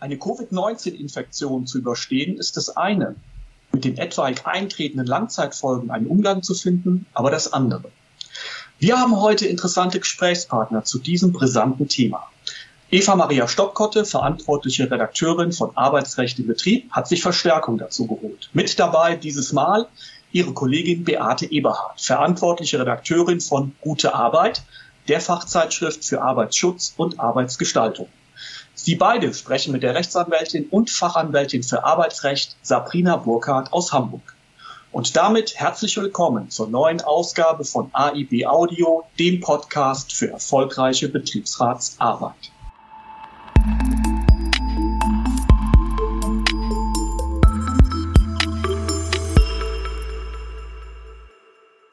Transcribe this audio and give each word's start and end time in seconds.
Eine 0.00 0.16
Covid-19-Infektion 0.16 1.66
zu 1.66 1.76
überstehen 1.76 2.38
ist 2.38 2.56
das 2.56 2.74
eine, 2.74 3.16
mit 3.70 3.84
den 3.84 3.98
etwaig 3.98 4.46
eintretenden 4.46 5.06
Langzeitfolgen 5.06 5.90
einen 5.90 6.06
Umgang 6.06 6.42
zu 6.42 6.54
finden, 6.54 7.04
aber 7.12 7.30
das 7.30 7.52
andere. 7.52 7.90
Wir 8.78 8.98
haben 8.98 9.20
heute 9.20 9.46
interessante 9.46 10.00
Gesprächspartner 10.00 10.84
zu 10.84 10.98
diesem 11.00 11.32
brisanten 11.32 11.86
Thema. 11.86 12.30
Eva 12.90 13.14
Maria 13.14 13.46
Stockkotte, 13.46 14.06
verantwortliche 14.06 14.90
Redakteurin 14.90 15.52
von 15.52 15.76
Arbeitsrecht 15.76 16.38
im 16.38 16.46
Betrieb, 16.46 16.90
hat 16.90 17.06
sich 17.06 17.20
Verstärkung 17.20 17.76
dazu 17.76 18.06
geholt. 18.06 18.48
Mit 18.54 18.78
dabei 18.78 19.16
dieses 19.16 19.52
Mal 19.52 19.86
ihre 20.32 20.54
Kollegin 20.54 21.04
Beate 21.04 21.44
Eberhardt, 21.44 22.00
verantwortliche 22.00 22.80
Redakteurin 22.80 23.42
von 23.42 23.74
Gute 23.82 24.14
Arbeit, 24.14 24.62
der 25.08 25.20
Fachzeitschrift 25.20 26.06
für 26.06 26.22
Arbeitsschutz 26.22 26.94
und 26.96 27.20
Arbeitsgestaltung. 27.20 28.08
Sie 28.82 28.94
beide 28.94 29.34
sprechen 29.34 29.72
mit 29.72 29.82
der 29.82 29.94
Rechtsanwältin 29.94 30.66
und 30.70 30.88
Fachanwältin 30.88 31.62
für 31.62 31.84
Arbeitsrecht 31.84 32.56
Sabrina 32.62 33.16
Burkhardt 33.16 33.74
aus 33.74 33.92
Hamburg. 33.92 34.34
Und 34.90 35.16
damit 35.16 35.54
herzlich 35.56 35.98
willkommen 35.98 36.48
zur 36.48 36.66
neuen 36.66 37.02
Ausgabe 37.02 37.64
von 37.64 37.90
AIB 37.92 38.46
Audio, 38.46 39.04
dem 39.18 39.40
Podcast 39.40 40.14
für 40.14 40.30
erfolgreiche 40.30 41.10
Betriebsratsarbeit. 41.10 42.32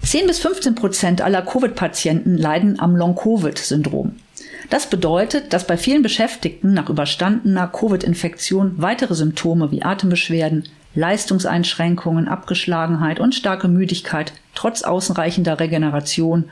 Zehn 0.02 0.26
bis 0.26 0.40
15 0.40 0.76
Prozent 0.76 1.22
aller 1.22 1.42
Covid-Patienten 1.42 2.38
leiden 2.38 2.80
am 2.80 2.95
Long-Covid-Syndrom. 2.95 4.22
Das 4.70 4.89
bedeutet, 4.89 5.53
dass 5.53 5.66
bei 5.66 5.77
vielen 5.77 6.02
Beschäftigten 6.02 6.73
nach 6.73 6.89
überstandener 6.89 7.67
Covid-Infektion 7.67 8.73
weitere 8.78 9.16
Symptome 9.16 9.72
wie 9.72 9.83
Atembeschwerden, 9.83 10.67
Leistungseinschränkungen, 10.94 12.28
Abgeschlagenheit 12.28 13.19
und 13.19 13.36
starke 13.36 13.67
Müdigkeit 13.67 14.33
trotz 14.55 14.81
ausreichender 14.81 15.59
Regeneration 15.59 16.45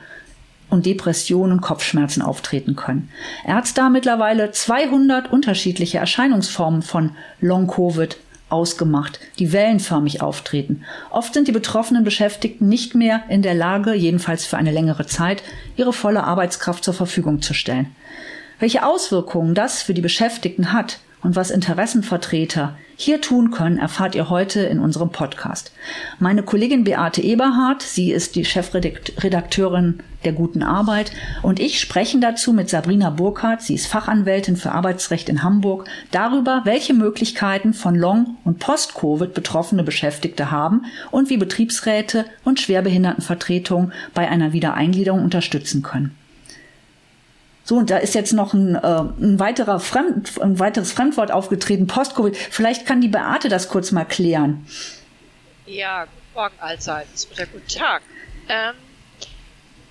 und 0.70 0.86
Depressionen, 0.86 1.60
Kopfschmerzen 1.60 2.22
auftreten 2.22 2.74
können. 2.74 3.10
Ärzte 3.44 3.82
haben 3.82 3.92
mittlerweile 3.92 4.50
200 4.50 5.30
unterschiedliche 5.30 5.98
Erscheinungsformen 5.98 6.82
von 6.82 7.10
Long-Covid 7.40 8.16
ausgemacht, 8.48 9.18
die 9.38 9.52
wellenförmig 9.52 10.22
auftreten. 10.22 10.84
Oft 11.10 11.34
sind 11.34 11.48
die 11.48 11.52
betroffenen 11.52 12.04
Beschäftigten 12.04 12.68
nicht 12.68 12.94
mehr 12.94 13.24
in 13.28 13.42
der 13.42 13.54
Lage, 13.54 13.94
jedenfalls 13.94 14.46
für 14.46 14.56
eine 14.56 14.70
längere 14.70 15.06
Zeit, 15.06 15.42
ihre 15.76 15.92
volle 15.92 16.22
Arbeitskraft 16.24 16.84
zur 16.84 16.94
Verfügung 16.94 17.42
zu 17.42 17.54
stellen. 17.54 17.94
Welche 18.58 18.86
Auswirkungen 18.86 19.54
das 19.54 19.82
für 19.82 19.92
die 19.92 20.00
Beschäftigten 20.00 20.72
hat 20.72 21.00
und 21.22 21.36
was 21.36 21.50
Interessenvertreter 21.50 22.74
hier 22.96 23.20
tun 23.20 23.50
können, 23.50 23.76
erfahrt 23.76 24.14
ihr 24.14 24.30
heute 24.30 24.60
in 24.60 24.78
unserem 24.78 25.10
Podcast. 25.10 25.72
Meine 26.20 26.42
Kollegin 26.42 26.84
Beate 26.84 27.20
Eberhardt, 27.20 27.82
sie 27.82 28.12
ist 28.12 28.34
die 28.34 28.46
Chefredakteurin 28.46 30.00
der 30.24 30.32
guten 30.32 30.62
Arbeit 30.62 31.12
und 31.42 31.60
ich 31.60 31.78
sprechen 31.78 32.22
dazu 32.22 32.54
mit 32.54 32.70
Sabrina 32.70 33.10
Burkhardt, 33.10 33.60
sie 33.60 33.74
ist 33.74 33.88
Fachanwältin 33.88 34.56
für 34.56 34.72
Arbeitsrecht 34.72 35.28
in 35.28 35.42
Hamburg, 35.42 35.86
darüber, 36.10 36.62
welche 36.64 36.94
Möglichkeiten 36.94 37.74
von 37.74 37.94
Long- 37.94 38.38
und 38.44 38.58
Post-Covid 38.58 39.34
betroffene 39.34 39.82
Beschäftigte 39.82 40.50
haben 40.50 40.86
und 41.10 41.28
wie 41.28 41.36
Betriebsräte 41.36 42.24
und 42.42 42.58
Schwerbehindertenvertretungen 42.58 43.92
bei 44.14 44.28
einer 44.28 44.54
Wiedereingliederung 44.54 45.22
unterstützen 45.22 45.82
können. 45.82 46.16
So, 47.66 47.78
und 47.78 47.90
da 47.90 47.96
ist 47.98 48.14
jetzt 48.14 48.32
noch 48.32 48.54
ein, 48.54 48.76
äh, 48.76 48.78
ein, 48.78 49.40
weiterer 49.40 49.80
Fremd, 49.80 50.40
ein 50.40 50.60
weiteres 50.60 50.92
Fremdwort 50.92 51.32
aufgetreten, 51.32 51.88
Post-Covid. 51.88 52.36
Vielleicht 52.36 52.86
kann 52.86 53.00
die 53.00 53.08
Beate 53.08 53.48
das 53.48 53.68
kurz 53.68 53.90
mal 53.90 54.04
klären. 54.04 54.64
Ja, 55.66 56.04
guten 56.04 56.34
Morgen 56.34 56.54
allseits 56.60 57.28
oder 57.32 57.44
guten 57.46 57.66
Tag. 57.66 58.02
Ähm, 58.48 58.76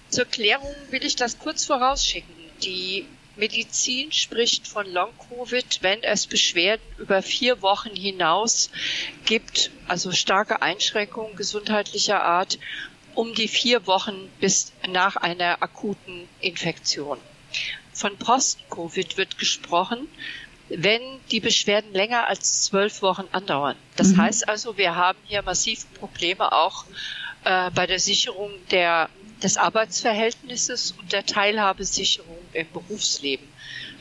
zur 0.07 0.23
Klärung 0.23 0.73
will 0.89 1.03
ich 1.03 1.17
das 1.17 1.37
kurz 1.37 1.65
vorausschicken. 1.65 2.33
Die 2.63 3.05
Medizin 3.35 4.09
spricht 4.13 4.69
von 4.69 4.89
Long-Covid, 4.89 5.79
wenn 5.81 6.01
es 6.01 6.27
Beschwerden 6.27 6.85
über 6.97 7.21
vier 7.21 7.61
Wochen 7.61 7.93
hinaus 7.93 8.69
gibt, 9.25 9.69
also 9.89 10.13
starke 10.13 10.61
Einschränkungen 10.61 11.35
gesundheitlicher 11.35 12.23
Art, 12.23 12.57
um 13.15 13.33
die 13.33 13.49
vier 13.49 13.85
Wochen 13.85 14.29
bis 14.39 14.71
nach 14.87 15.17
einer 15.17 15.61
akuten 15.61 16.29
Infektion. 16.39 17.17
Von 17.93 18.17
Post-Covid 18.17 19.17
wird 19.17 19.37
gesprochen, 19.37 20.07
wenn 20.69 21.01
die 21.31 21.39
Beschwerden 21.39 21.93
länger 21.93 22.27
als 22.27 22.63
zwölf 22.63 23.01
Wochen 23.01 23.25
andauern. 23.31 23.75
Das 23.95 24.09
mhm. 24.09 24.21
heißt 24.21 24.49
also, 24.49 24.77
wir 24.77 24.95
haben 24.95 25.19
hier 25.25 25.41
massive 25.43 25.85
Probleme 25.99 26.51
auch 26.51 26.85
äh, 27.43 27.69
bei 27.71 27.85
der 27.85 27.99
Sicherung 27.99 28.51
der, 28.71 29.09
des 29.43 29.57
Arbeitsverhältnisses 29.57 30.95
und 30.99 31.11
der 31.13 31.25
Teilhabesicherung 31.25 32.37
im 32.53 32.67
Berufsleben. 32.71 33.47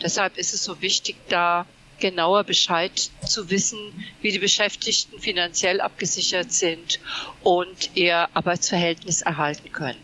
Deshalb 0.03 0.38
ist 0.38 0.54
es 0.54 0.65
so 0.65 0.81
wichtig, 0.81 1.16
da 1.28 1.66
genauer 1.98 2.44
Bescheid 2.44 3.10
zu 3.26 3.50
wissen, 3.50 3.78
wie 4.21 4.32
die 4.32 4.38
Beschäftigten 4.38 5.21
finanziell 5.21 5.81
abgesichert 5.81 6.53
sind 6.53 6.98
und 7.42 7.91
ihr 7.94 8.28
Arbeitsverhältnis 8.34 9.22
erhalten 9.22 9.71
können. 9.72 9.98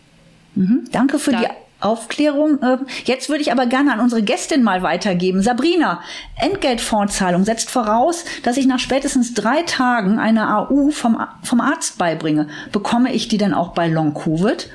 Mhm. 0.55 0.87
Danke 0.91 1.19
für 1.19 1.31
da, 1.31 1.39
die 1.39 1.47
Aufklärung. 1.81 2.59
Ähm, 2.63 2.87
jetzt 3.05 3.29
würde 3.29 3.41
ich 3.41 3.51
aber 3.51 3.65
gerne 3.65 3.93
an 3.93 3.99
unsere 3.99 4.21
Gästin 4.21 4.63
mal 4.63 4.83
weitergeben. 4.83 5.41
Sabrina, 5.41 6.01
Entgeltfondszahlung 6.37 7.43
setzt 7.43 7.69
voraus, 7.69 8.25
dass 8.43 8.57
ich 8.57 8.67
nach 8.67 8.79
spätestens 8.79 9.33
drei 9.33 9.63
Tagen 9.63 10.19
eine 10.19 10.55
AU 10.55 10.91
vom, 10.91 11.21
vom 11.43 11.61
Arzt 11.61 11.97
beibringe. 11.97 12.47
Bekomme 12.71 13.13
ich 13.13 13.27
die 13.27 13.37
denn 13.37 13.53
auch 13.53 13.69
bei 13.69 13.87
Long-Covid? 13.87 14.69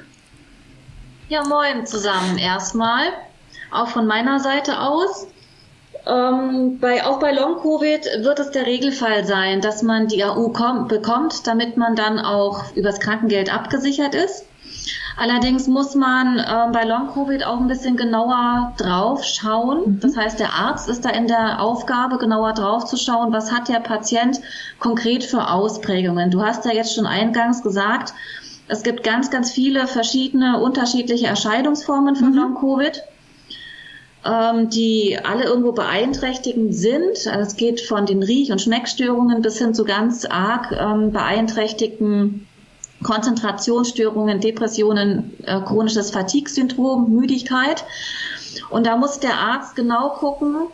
Ja, 1.28 1.42
moin 1.44 1.86
zusammen 1.86 2.38
erstmal. 2.38 3.04
Auch 3.70 3.88
von 3.88 4.06
meiner 4.06 4.38
Seite 4.40 4.80
aus. 4.80 5.26
Ähm, 6.06 6.78
bei, 6.80 7.04
auch 7.04 7.18
bei 7.18 7.32
Long-Covid 7.32 8.24
wird 8.24 8.38
es 8.38 8.52
der 8.52 8.64
Regelfall 8.64 9.24
sein, 9.24 9.60
dass 9.60 9.82
man 9.82 10.06
die 10.06 10.22
AU 10.22 10.50
kommt, 10.50 10.88
bekommt, 10.88 11.46
damit 11.48 11.76
man 11.76 11.96
dann 11.96 12.20
auch 12.20 12.76
übers 12.76 13.00
Krankengeld 13.00 13.52
abgesichert 13.52 14.14
ist. 14.14 14.45
Allerdings 15.18 15.66
muss 15.66 15.94
man 15.94 16.38
äh, 16.38 16.72
bei 16.72 16.84
Long-Covid 16.84 17.44
auch 17.44 17.58
ein 17.58 17.68
bisschen 17.68 17.96
genauer 17.96 18.74
drauf 18.76 19.24
schauen. 19.24 19.94
Mhm. 19.94 20.00
Das 20.00 20.16
heißt, 20.16 20.38
der 20.38 20.52
Arzt 20.52 20.88
ist 20.88 21.06
da 21.06 21.10
in 21.10 21.26
der 21.26 21.62
Aufgabe, 21.62 22.18
genauer 22.18 22.52
drauf 22.52 22.84
zu 22.84 22.98
schauen, 22.98 23.32
was 23.32 23.50
hat 23.50 23.68
der 23.68 23.80
Patient 23.80 24.38
konkret 24.78 25.24
für 25.24 25.50
Ausprägungen. 25.50 26.30
Du 26.30 26.42
hast 26.42 26.66
ja 26.66 26.72
jetzt 26.72 26.94
schon 26.94 27.06
eingangs 27.06 27.62
gesagt, 27.62 28.12
es 28.68 28.82
gibt 28.82 29.04
ganz, 29.04 29.30
ganz 29.30 29.50
viele 29.50 29.86
verschiedene, 29.86 30.60
unterschiedliche 30.60 31.26
Erscheinungsformen 31.26 32.14
von 32.16 32.30
mhm. 32.30 32.36
Long-Covid 32.36 33.02
ähm, 34.26 34.70
die 34.70 35.18
alle 35.22 35.44
irgendwo 35.44 35.72
beeinträchtigend 35.72 36.74
sind. 36.74 37.26
Also 37.26 37.40
es 37.40 37.56
geht 37.56 37.80
von 37.80 38.06
den 38.06 38.22
Riech- 38.22 38.50
und 38.50 38.60
Schmeckstörungen 38.60 39.40
bis 39.40 39.58
hin 39.58 39.72
zu 39.72 39.84
ganz 39.84 40.24
arg 40.24 40.72
ähm, 40.72 41.12
beeinträchtigten 41.12 42.45
Konzentrationsstörungen, 43.02 44.40
Depressionen, 44.40 45.32
äh, 45.44 45.60
chronisches 45.60 46.10
Fatigue-Syndrom, 46.10 47.10
Müdigkeit. 47.10 47.84
Und 48.70 48.86
da 48.86 48.96
muss 48.96 49.20
der 49.20 49.38
Arzt 49.38 49.76
genau 49.76 50.10
gucken, 50.10 50.68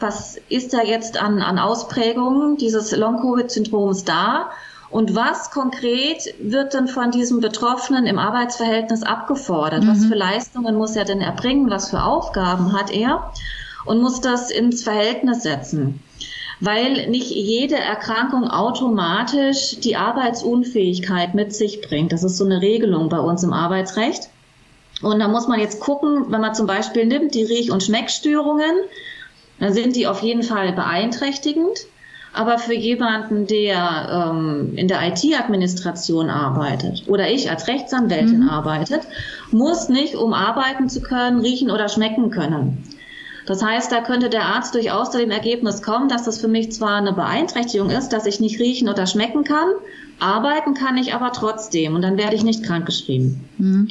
was 0.00 0.38
ist 0.48 0.72
da 0.72 0.82
jetzt 0.82 1.20
an, 1.20 1.42
an 1.42 1.58
Ausprägungen 1.58 2.56
dieses 2.56 2.96
Long-Covid-Syndroms 2.96 4.04
da 4.04 4.50
und 4.88 5.14
was 5.14 5.50
konkret 5.50 6.34
wird 6.40 6.74
denn 6.74 6.88
von 6.88 7.10
diesem 7.10 7.40
Betroffenen 7.40 8.06
im 8.06 8.18
Arbeitsverhältnis 8.18 9.02
abgefordert? 9.02 9.84
Mhm. 9.84 9.88
Was 9.88 10.04
für 10.06 10.14
Leistungen 10.14 10.74
muss 10.76 10.96
er 10.96 11.04
denn 11.04 11.20
erbringen? 11.20 11.70
Was 11.70 11.90
für 11.90 12.02
Aufgaben 12.02 12.72
hat 12.72 12.90
er? 12.90 13.32
Und 13.84 14.02
muss 14.02 14.20
das 14.20 14.50
ins 14.50 14.82
Verhältnis 14.82 15.42
setzen 15.42 16.02
weil 16.60 17.08
nicht 17.08 17.30
jede 17.30 17.76
Erkrankung 17.76 18.48
automatisch 18.48 19.80
die 19.80 19.96
Arbeitsunfähigkeit 19.96 21.34
mit 21.34 21.54
sich 21.54 21.80
bringt. 21.80 22.12
Das 22.12 22.22
ist 22.22 22.36
so 22.36 22.44
eine 22.44 22.60
Regelung 22.60 23.08
bei 23.08 23.18
uns 23.18 23.42
im 23.42 23.52
Arbeitsrecht. 23.52 24.28
Und 25.02 25.18
da 25.18 25.28
muss 25.28 25.48
man 25.48 25.58
jetzt 25.58 25.80
gucken, 25.80 26.26
wenn 26.28 26.42
man 26.42 26.54
zum 26.54 26.66
Beispiel 26.66 27.06
nimmt 27.06 27.34
die 27.34 27.44
Riech- 27.44 27.72
und 27.72 27.82
Schmeckstörungen, 27.82 28.72
dann 29.58 29.72
sind 29.72 29.96
die 29.96 30.06
auf 30.06 30.22
jeden 30.22 30.42
Fall 30.42 30.72
beeinträchtigend. 30.72 31.86
Aber 32.32 32.58
für 32.58 32.74
jemanden, 32.74 33.46
der 33.48 34.30
ähm, 34.30 34.74
in 34.76 34.86
der 34.86 35.00
IT-Administration 35.08 36.30
arbeitet 36.30 37.08
oder 37.08 37.28
ich 37.28 37.50
als 37.50 37.66
Rechtsanwältin 37.66 38.42
mhm. 38.42 38.48
arbeitet, 38.48 39.00
muss 39.50 39.88
nicht, 39.88 40.14
um 40.14 40.32
arbeiten 40.32 40.88
zu 40.88 41.00
können, 41.00 41.40
riechen 41.40 41.72
oder 41.72 41.88
schmecken 41.88 42.30
können. 42.30 42.84
Das 43.46 43.62
heißt, 43.62 43.90
da 43.90 44.00
könnte 44.00 44.28
der 44.28 44.44
Arzt 44.44 44.74
durchaus 44.74 45.10
zu 45.10 45.18
dem 45.18 45.30
Ergebnis 45.30 45.82
kommen, 45.82 46.08
dass 46.08 46.24
das 46.24 46.40
für 46.40 46.48
mich 46.48 46.72
zwar 46.72 46.96
eine 46.96 47.12
Beeinträchtigung 47.12 47.90
ist, 47.90 48.10
dass 48.10 48.26
ich 48.26 48.40
nicht 48.40 48.60
riechen 48.60 48.88
oder 48.88 49.06
schmecken 49.06 49.44
kann, 49.44 49.68
arbeiten 50.18 50.74
kann 50.74 50.96
ich 50.96 51.14
aber 51.14 51.32
trotzdem 51.32 51.94
und 51.94 52.02
dann 52.02 52.18
werde 52.18 52.36
ich 52.36 52.44
nicht 52.44 52.62
krankgeschrieben. 52.64 53.40
Mhm. 53.58 53.88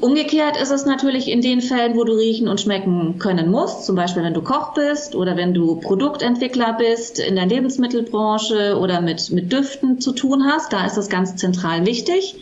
Umgekehrt 0.00 0.60
ist 0.60 0.70
es 0.70 0.84
natürlich 0.84 1.28
in 1.28 1.40
den 1.40 1.60
Fällen, 1.60 1.96
wo 1.96 2.04
du 2.04 2.12
riechen 2.12 2.48
und 2.48 2.60
schmecken 2.60 3.18
können 3.18 3.50
musst, 3.50 3.86
zum 3.86 3.96
Beispiel 3.96 4.22
wenn 4.22 4.34
du 4.34 4.42
Koch 4.42 4.74
bist 4.74 5.14
oder 5.14 5.36
wenn 5.36 5.54
du 5.54 5.76
Produktentwickler 5.76 6.74
bist 6.74 7.20
in 7.20 7.36
der 7.36 7.46
Lebensmittelbranche 7.46 8.76
oder 8.78 9.00
mit, 9.00 9.30
mit 9.30 9.52
Düften 9.52 10.00
zu 10.00 10.12
tun 10.12 10.44
hast, 10.44 10.72
da 10.72 10.84
ist 10.84 10.96
das 10.96 11.08
ganz 11.08 11.36
zentral 11.36 11.86
wichtig. 11.86 12.34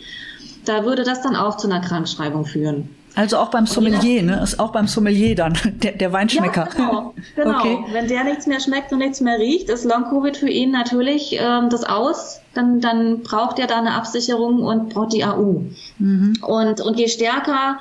Da 0.65 0.83
würde 0.83 1.03
das 1.03 1.21
dann 1.21 1.35
auch 1.35 1.57
zu 1.57 1.67
einer 1.67 1.79
Krankschreibung 1.79 2.45
führen. 2.45 2.89
Also 3.15 3.37
auch 3.37 3.49
beim 3.49 3.67
Sommelier, 3.67 4.23
ne? 4.23 4.41
Ist 4.41 4.59
auch 4.59 4.71
beim 4.71 4.87
Sommelier 4.87 5.35
dann, 5.35 5.57
der, 5.65 5.93
der 5.93 6.13
Weinschmecker. 6.13 6.69
Ja, 6.69 6.75
genau. 6.75 7.13
genau. 7.35 7.59
Okay. 7.59 7.85
Wenn 7.91 8.07
der 8.07 8.23
nichts 8.23 8.47
mehr 8.47 8.59
schmeckt 8.59 8.91
und 8.91 8.99
nichts 8.99 9.21
mehr 9.21 9.37
riecht, 9.37 9.69
ist 9.69 9.85
Long-Covid 9.85 10.35
für 10.35 10.49
ihn 10.49 10.71
natürlich 10.71 11.37
ähm, 11.39 11.69
das 11.69 11.83
Aus. 11.83 12.41
Dann, 12.53 12.81
dann 12.81 13.21
braucht 13.21 13.59
er 13.59 13.67
da 13.67 13.79
eine 13.79 13.93
Absicherung 13.93 14.61
und 14.61 14.89
braucht 14.93 15.13
die 15.13 15.23
AU. 15.23 15.63
Mhm. 15.97 16.33
Und, 16.41 16.81
und 16.81 16.99
je 16.99 17.07
stärker 17.07 17.79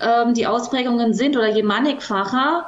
ähm, 0.00 0.34
die 0.34 0.46
Ausprägungen 0.46 1.14
sind 1.14 1.36
oder 1.36 1.48
je 1.48 1.62
mannigfacher, 1.62 2.66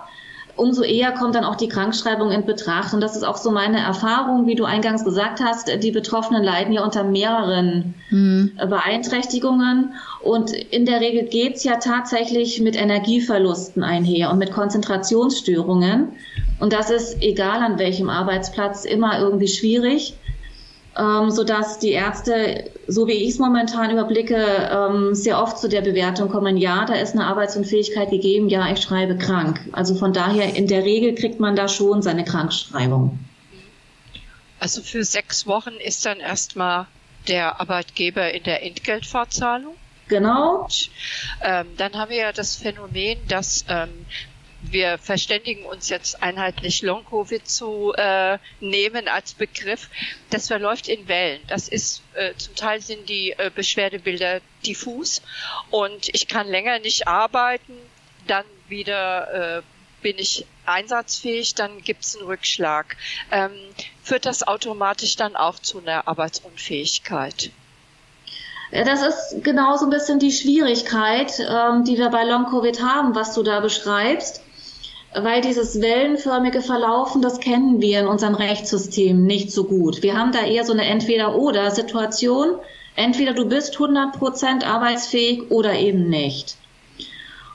umso 0.57 0.83
eher 0.83 1.13
kommt 1.13 1.35
dann 1.35 1.45
auch 1.45 1.57
die 1.57 1.69
Krankschreibung 1.69 2.31
in 2.31 2.45
Betracht. 2.45 2.93
Und 2.95 3.01
das 3.01 3.17
ist 3.17 3.23
auch 3.23 3.37
so 3.37 3.51
meine 3.51 3.81
Erfahrung, 3.81 4.47
wie 4.47 4.55
du 4.55 4.65
eingangs 4.65 5.05
gesagt 5.05 5.41
hast, 5.41 5.71
die 5.83 5.91
Betroffenen 5.91 6.43
leiden 6.43 6.73
ja 6.73 6.85
unter 6.85 7.05
mehreren 7.05 7.95
mhm. 8.11 8.53
Beeinträchtigungen. 8.57 9.95
Und 10.23 10.53
in 10.53 10.87
der 10.87 11.01
Regel 11.01 11.25
geht's 11.25 11.65
ja 11.65 11.77
tatsächlich 11.77 12.61
mit 12.61 12.77
Energieverlusten 12.77 13.83
einher 13.83 14.31
und 14.31 14.39
mit 14.39 14.53
Konzentrationsstörungen. 14.53 16.13
Und 16.61 16.73
das 16.73 16.91
ist, 16.91 17.21
egal 17.21 17.61
an 17.61 17.79
welchem 17.79 18.09
Arbeitsplatz, 18.09 18.85
immer 18.85 19.19
irgendwie 19.19 19.49
schwierig 19.49 20.15
ähm, 20.99 21.31
so 21.31 21.45
dass 21.45 21.79
die 21.79 21.93
Ärzte, 21.93 22.71
so 22.87 23.07
wie 23.07 23.13
ich 23.13 23.31
es 23.31 23.39
momentan 23.39 23.91
überblicke, 23.91 24.37
ähm, 24.37 25.15
sehr 25.15 25.43
oft 25.43 25.59
zu 25.59 25.69
der 25.69 25.81
Bewertung 25.81 26.29
kommen, 26.29 26.57
ja, 26.57 26.85
da 26.85 26.95
ist 26.95 27.15
eine 27.15 27.25
Arbeitsunfähigkeit 27.25 28.11
gegeben, 28.11 28.49
ja, 28.49 28.71
ich 28.71 28.81
schreibe 28.81 29.17
krank. 29.17 29.61
Also 29.73 29.95
von 29.95 30.13
daher, 30.13 30.55
in 30.55 30.67
der 30.67 30.85
Regel 30.85 31.15
kriegt 31.15 31.41
man 31.41 31.57
da 31.57 31.69
schon 31.69 32.03
seine 32.03 32.25
Krankschreibung. 32.25 33.19
Also 34.59 34.83
für 34.83 35.03
sechs 35.03 35.47
Wochen 35.47 35.75
ist 35.85 36.05
dann 36.05 36.21
erstmal 36.21 36.87
der 37.27 37.61
Arbeitgeber 37.61 38.33
in 38.33 38.43
der 38.43 38.63
Entgeltfortzahlung? 38.65 39.75
Genau. 40.09 40.69
Ähm, 41.43 41.69
dann 41.77 41.95
haben 41.95 42.11
wir 42.11 42.19
ja 42.19 42.33
das 42.33 42.57
Phänomen, 42.57 43.19
dass 43.29 43.65
ähm, 43.69 44.07
wir 44.63 44.99
verständigen 44.99 45.65
uns 45.65 45.89
jetzt 45.89 46.23
einheitlich 46.23 46.83
Long-Covid 46.83 47.49
zu 47.49 47.93
äh, 47.97 48.39
nehmen 48.61 49.09
als 49.09 49.35
Begriff. 49.35 49.89
Das 50.31 50.47
verläuft 50.49 50.89
in 50.89 51.09
Wellen. 51.09 51.41
Das 51.49 51.69
ist 51.69 52.03
äh, 52.15 52.35
zum 52.37 52.55
Teil 52.55 52.81
sind 52.81 53.09
die 53.09 53.33
äh, 53.33 53.51
Beschwerdebilder 53.55 54.41
diffus 54.65 55.23
und 55.71 56.09
ich 56.15 56.29
kann 56.29 56.47
länger 56.47 56.79
nicht 56.79 57.09
arbeiten, 57.09 57.77
dann 58.27 58.45
wieder 58.69 59.59
äh, 59.59 59.63
bin 60.01 60.19
ich 60.19 60.47
einsatzfähig, 60.65 61.55
dann 61.55 61.83
gibt's 61.83 62.17
einen 62.17 62.27
Rückschlag. 62.27 62.97
Ähm, 63.31 63.53
führt 64.03 64.27
das 64.27 64.47
automatisch 64.47 65.17
dann 65.17 65.37
auch 65.37 65.59
zu 65.59 65.81
einer 65.81 66.07
Arbeitsunfähigkeit? 66.07 67.51
Das 68.73 69.03
ist 69.03 69.45
genau 69.45 69.77
so 69.77 69.85
ein 69.85 69.91
bisschen 69.91 70.19
die 70.19 70.33
Schwierigkeit, 70.33 71.39
ähm, 71.41 71.85
die 71.85 71.99
wir 71.99 72.09
bei 72.09 72.25
Long-Covid 72.25 72.83
haben, 72.83 73.15
was 73.15 73.35
du 73.35 73.43
da 73.43 73.61
beschreibst 73.61 74.43
weil 75.15 75.43
dieses 75.43 75.81
wellenförmige 75.81 76.63
Verlaufen, 76.63 77.21
das 77.21 77.41
kennen 77.41 77.81
wir 77.81 78.01
in 78.01 78.07
unserem 78.07 78.35
Rechtssystem 78.35 79.25
nicht 79.25 79.53
so 79.53 79.65
gut. 79.65 80.03
Wir 80.03 80.17
haben 80.17 80.33
da 80.33 80.45
eher 80.45 80.65
so 80.65 80.73
eine 80.73 80.87
Entweder-oder-Situation. 80.87 82.57
Entweder 82.97 83.35
du 83.35 83.47
bist 83.47 83.77
100% 83.77 84.65
arbeitsfähig 84.65 85.51
oder 85.51 85.75
eben 85.75 86.09
nicht. 86.09 86.57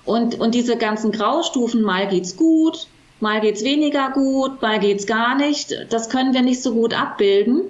Und, 0.05 0.39
und 0.39 0.55
diese 0.55 0.77
ganzen 0.77 1.11
Graustufen, 1.11 1.81
mal 1.81 2.07
geht's 2.07 2.37
gut, 2.37 2.87
mal 3.19 3.41
geht's 3.41 3.63
weniger 3.63 4.11
gut, 4.11 4.61
mal 4.61 4.79
geht's 4.79 5.05
gar 5.05 5.35
nicht, 5.35 5.75
das 5.89 6.09
können 6.09 6.33
wir 6.33 6.41
nicht 6.41 6.63
so 6.63 6.73
gut 6.73 6.97
abbilden. 6.99 7.61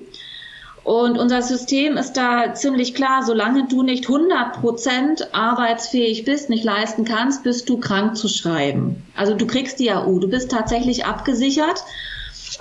Und 0.87 1.17
unser 1.17 1.41
System 1.41 1.97
ist 1.97 2.13
da 2.13 2.53
ziemlich 2.53 2.93
klar, 2.93 3.21
solange 3.25 3.67
du 3.67 3.83
nicht 3.83 4.07
100 4.07 4.53
Prozent 4.61 5.35
arbeitsfähig 5.35 6.23
bist, 6.23 6.49
nicht 6.49 6.63
leisten 6.63 7.03
kannst, 7.03 7.43
bist 7.43 7.67
du 7.67 7.77
krank 7.77 8.15
zu 8.15 8.29
schreiben. 8.29 9.03
Also 9.13 9.33
du 9.33 9.45
kriegst 9.45 9.81
die 9.81 9.91
AU, 9.91 10.19
du 10.19 10.29
bist 10.29 10.49
tatsächlich 10.49 11.03
abgesichert. 11.03 11.83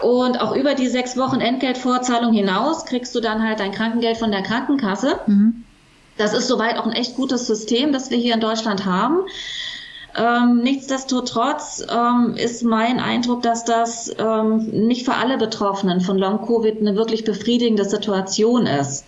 Und 0.03 0.41
auch 0.41 0.57
über 0.57 0.75
die 0.75 0.89
sechs 0.89 1.17
Wochen 1.17 1.41
Entgeltvorzahlung 1.41 2.33
hinaus 2.33 2.85
kriegst 2.85 3.15
du 3.15 3.21
dann 3.21 3.45
halt 3.45 3.61
dein 3.61 3.71
Krankengeld 3.71 4.17
von 4.17 4.33
der 4.33 4.43
Krankenkasse. 4.43 5.21
Mhm. 5.29 5.63
Das 6.19 6.35
ist 6.35 6.49
soweit 6.49 6.79
auch 6.79 6.87
ein 6.87 6.95
echt 6.95 7.15
gutes 7.15 7.47
System, 7.47 7.93
das 7.93 8.11
wir 8.11 8.19
hier 8.19 8.35
in 8.35 8.41
Deutschland 8.41 8.87
haben. 8.87 9.19
Ähm, 10.17 10.63
nichtsdestotrotz 10.63 11.87
ähm, 11.91 12.35
ist 12.37 12.63
mein 12.63 13.01
Eindruck, 13.01 13.43
dass 13.43 13.65
das 13.65 14.15
ähm, 14.19 14.67
nicht 14.87 15.05
für 15.05 15.15
alle 15.15 15.37
Betroffenen 15.37 16.01
von 16.01 16.17
Long-Covid 16.17 16.81
eine 16.81 16.97
wirklich 16.97 17.25
befriedigende 17.25 17.85
Situation 17.85 18.67
ist. 18.67 19.05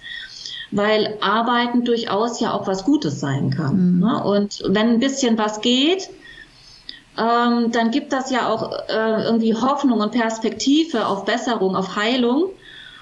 Weil 0.71 1.17
Arbeiten 1.23 1.85
durchaus 1.85 2.41
ja 2.41 2.53
auch 2.53 2.67
was 2.67 2.85
Gutes 2.85 3.21
sein 3.21 3.51
kann. 3.51 3.95
Mhm. 3.95 4.01
Ne? 4.01 4.23
Und 4.23 4.63
wenn 4.67 4.89
ein 4.89 5.01
bisschen 5.01 5.39
was 5.39 5.63
geht, 5.63 6.11
ähm, 7.17 7.73
dann 7.73 7.91
gibt 7.91 8.13
das 8.13 8.31
ja 8.31 8.49
auch 8.49 8.71
äh, 8.89 9.25
irgendwie 9.25 9.55
Hoffnung 9.55 10.01
und 10.01 10.13
Perspektive 10.13 11.07
auf 11.07 11.25
Besserung, 11.25 11.75
auf 11.75 11.97
Heilung. 11.97 12.51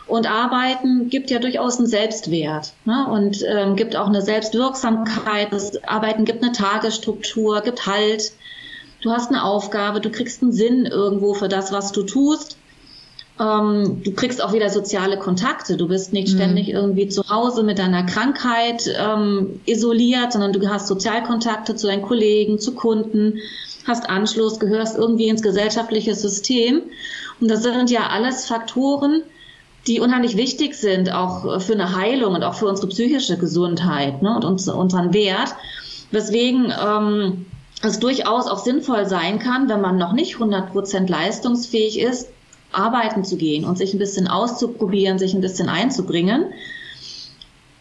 Und 0.06 0.31
Arbeiten 0.31 1.08
gibt 1.11 1.31
ja 1.31 1.41
durchaus 1.41 1.79
einen 1.79 1.88
Selbstwert 1.88 2.75
ne? 2.85 3.08
und 3.11 3.44
ähm, 3.49 3.75
gibt 3.75 3.97
auch 3.97 4.06
eine 4.06 4.23
Selbstwirksamkeit. 4.23 5.53
Das 5.53 5.82
Arbeiten 5.82 6.25
gibt 6.25 6.44
eine 6.44 6.53
Tagesstruktur, 6.53 7.61
gibt 7.62 7.87
Halt. 7.87 8.32
Du 9.03 9.11
hast 9.11 9.31
eine 9.31 9.43
Aufgabe, 9.43 10.00
du 10.00 10.11
kriegst 10.11 10.43
einen 10.43 10.53
Sinn 10.53 10.87
irgendwo 10.87 11.35
für 11.35 11.49
das, 11.49 11.73
was 11.73 11.91
du 11.91 12.05
tust. 12.05 12.56
Ähm, 13.41 14.00
du 14.05 14.12
kriegst 14.12 14.43
auch 14.43 14.53
wieder 14.53 14.70
soziale 14.70 15.19
Kontakte. 15.19 15.76
Du 15.76 15.88
bist 15.88 16.12
nicht 16.12 16.32
mhm. 16.32 16.37
ständig 16.37 16.69
irgendwie 16.70 17.08
zu 17.08 17.29
Hause 17.29 17.64
mit 17.64 17.79
deiner 17.79 18.05
Krankheit 18.05 18.88
ähm, 18.99 19.61
isoliert, 19.67 20.32
sondern 20.32 20.53
du 20.53 20.69
hast 20.69 20.87
Sozialkontakte 20.87 21.75
zu 21.75 21.88
deinen 21.88 22.03
Kollegen, 22.03 22.61
zu 22.61 22.75
Kunden, 22.75 23.41
hast 23.87 24.08
Anschluss, 24.08 24.61
gehörst 24.61 24.97
irgendwie 24.97 25.29
ins 25.29 25.43
gesellschaftliche 25.43 26.14
System. 26.14 26.82
Und 27.41 27.50
das 27.50 27.64
sind 27.64 27.91
ja 27.91 28.08
alles 28.08 28.47
Faktoren, 28.47 29.23
die 29.86 30.00
unheimlich 30.00 30.36
wichtig 30.36 30.74
sind, 30.74 31.12
auch 31.12 31.56
äh, 31.56 31.60
für 31.60 31.74
eine 31.74 31.96
Heilung 31.96 32.34
und 32.34 32.42
auch 32.42 32.54
für 32.54 32.66
unsere 32.66 32.88
psychische 32.88 33.38
Gesundheit 33.38 34.22
ne, 34.22 34.34
und 34.34 34.44
uns, 34.44 34.68
unseren 34.68 35.14
Wert. 35.14 35.54
Weswegen 36.10 36.72
ähm, 36.72 37.46
es 37.82 37.98
durchaus 37.98 38.46
auch 38.46 38.58
sinnvoll 38.58 39.06
sein 39.06 39.38
kann, 39.38 39.68
wenn 39.68 39.80
man 39.80 39.98
noch 39.98 40.12
nicht 40.12 40.36
100% 40.36 41.08
leistungsfähig 41.08 42.00
ist, 42.00 42.28
arbeiten 42.72 43.24
zu 43.24 43.36
gehen 43.36 43.64
und 43.64 43.78
sich 43.78 43.94
ein 43.94 43.98
bisschen 43.98 44.28
auszuprobieren, 44.28 45.19
sich 45.19 45.34
ein 45.34 45.40
bisschen 45.40 45.69
einzubringen. 45.69 46.46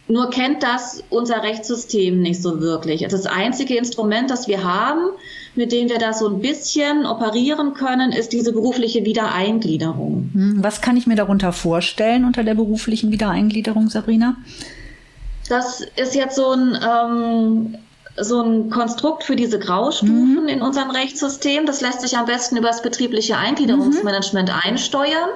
Nur 0.08 0.30
kennt 0.30 0.62
das 0.62 1.02
unser 1.10 1.42
Rechtssystem 1.42 2.20
nicht 2.20 2.40
so 2.40 2.60
wirklich. 2.60 3.04
Das 3.08 3.26
einzige 3.26 3.76
Instrument, 3.76 4.30
das 4.30 4.46
wir 4.46 4.62
haben, 4.62 5.10
mit 5.56 5.72
dem 5.72 5.88
wir 5.88 5.98
da 5.98 6.12
so 6.12 6.28
ein 6.28 6.40
bisschen 6.40 7.06
operieren 7.06 7.74
können, 7.74 8.12
ist 8.12 8.32
diese 8.32 8.52
berufliche 8.52 9.04
Wiedereingliederung. 9.04 10.30
Hm, 10.32 10.58
was 10.62 10.80
kann 10.80 10.96
ich 10.96 11.08
mir 11.08 11.16
darunter 11.16 11.52
vorstellen 11.52 12.24
unter 12.24 12.44
der 12.44 12.54
beruflichen 12.54 13.10
Wiedereingliederung, 13.10 13.88
Sabrina? 13.88 14.36
Das 15.48 15.80
ist 15.96 16.14
jetzt 16.14 16.36
so 16.36 16.52
ein, 16.52 16.78
ähm, 16.82 17.78
so 18.16 18.42
ein 18.42 18.70
Konstrukt 18.70 19.24
für 19.24 19.34
diese 19.34 19.58
Graustufen 19.58 20.42
mhm. 20.42 20.48
in 20.48 20.62
unserem 20.62 20.90
Rechtssystem. 20.90 21.66
Das 21.66 21.80
lässt 21.80 22.02
sich 22.02 22.16
am 22.16 22.26
besten 22.26 22.56
über 22.56 22.68
das 22.68 22.82
betriebliche 22.82 23.36
Eingliederungsmanagement 23.36 24.50
mhm. 24.50 24.54
einsteuern. 24.62 25.30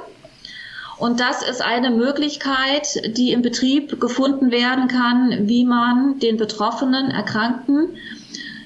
Und 1.00 1.18
das 1.18 1.42
ist 1.42 1.62
eine 1.62 1.90
Möglichkeit, 1.90 3.16
die 3.16 3.32
im 3.32 3.40
Betrieb 3.40 3.98
gefunden 4.00 4.50
werden 4.50 4.86
kann, 4.86 5.48
wie 5.48 5.64
man 5.64 6.18
den 6.18 6.36
Betroffenen, 6.36 7.10
Erkrankten 7.10 7.96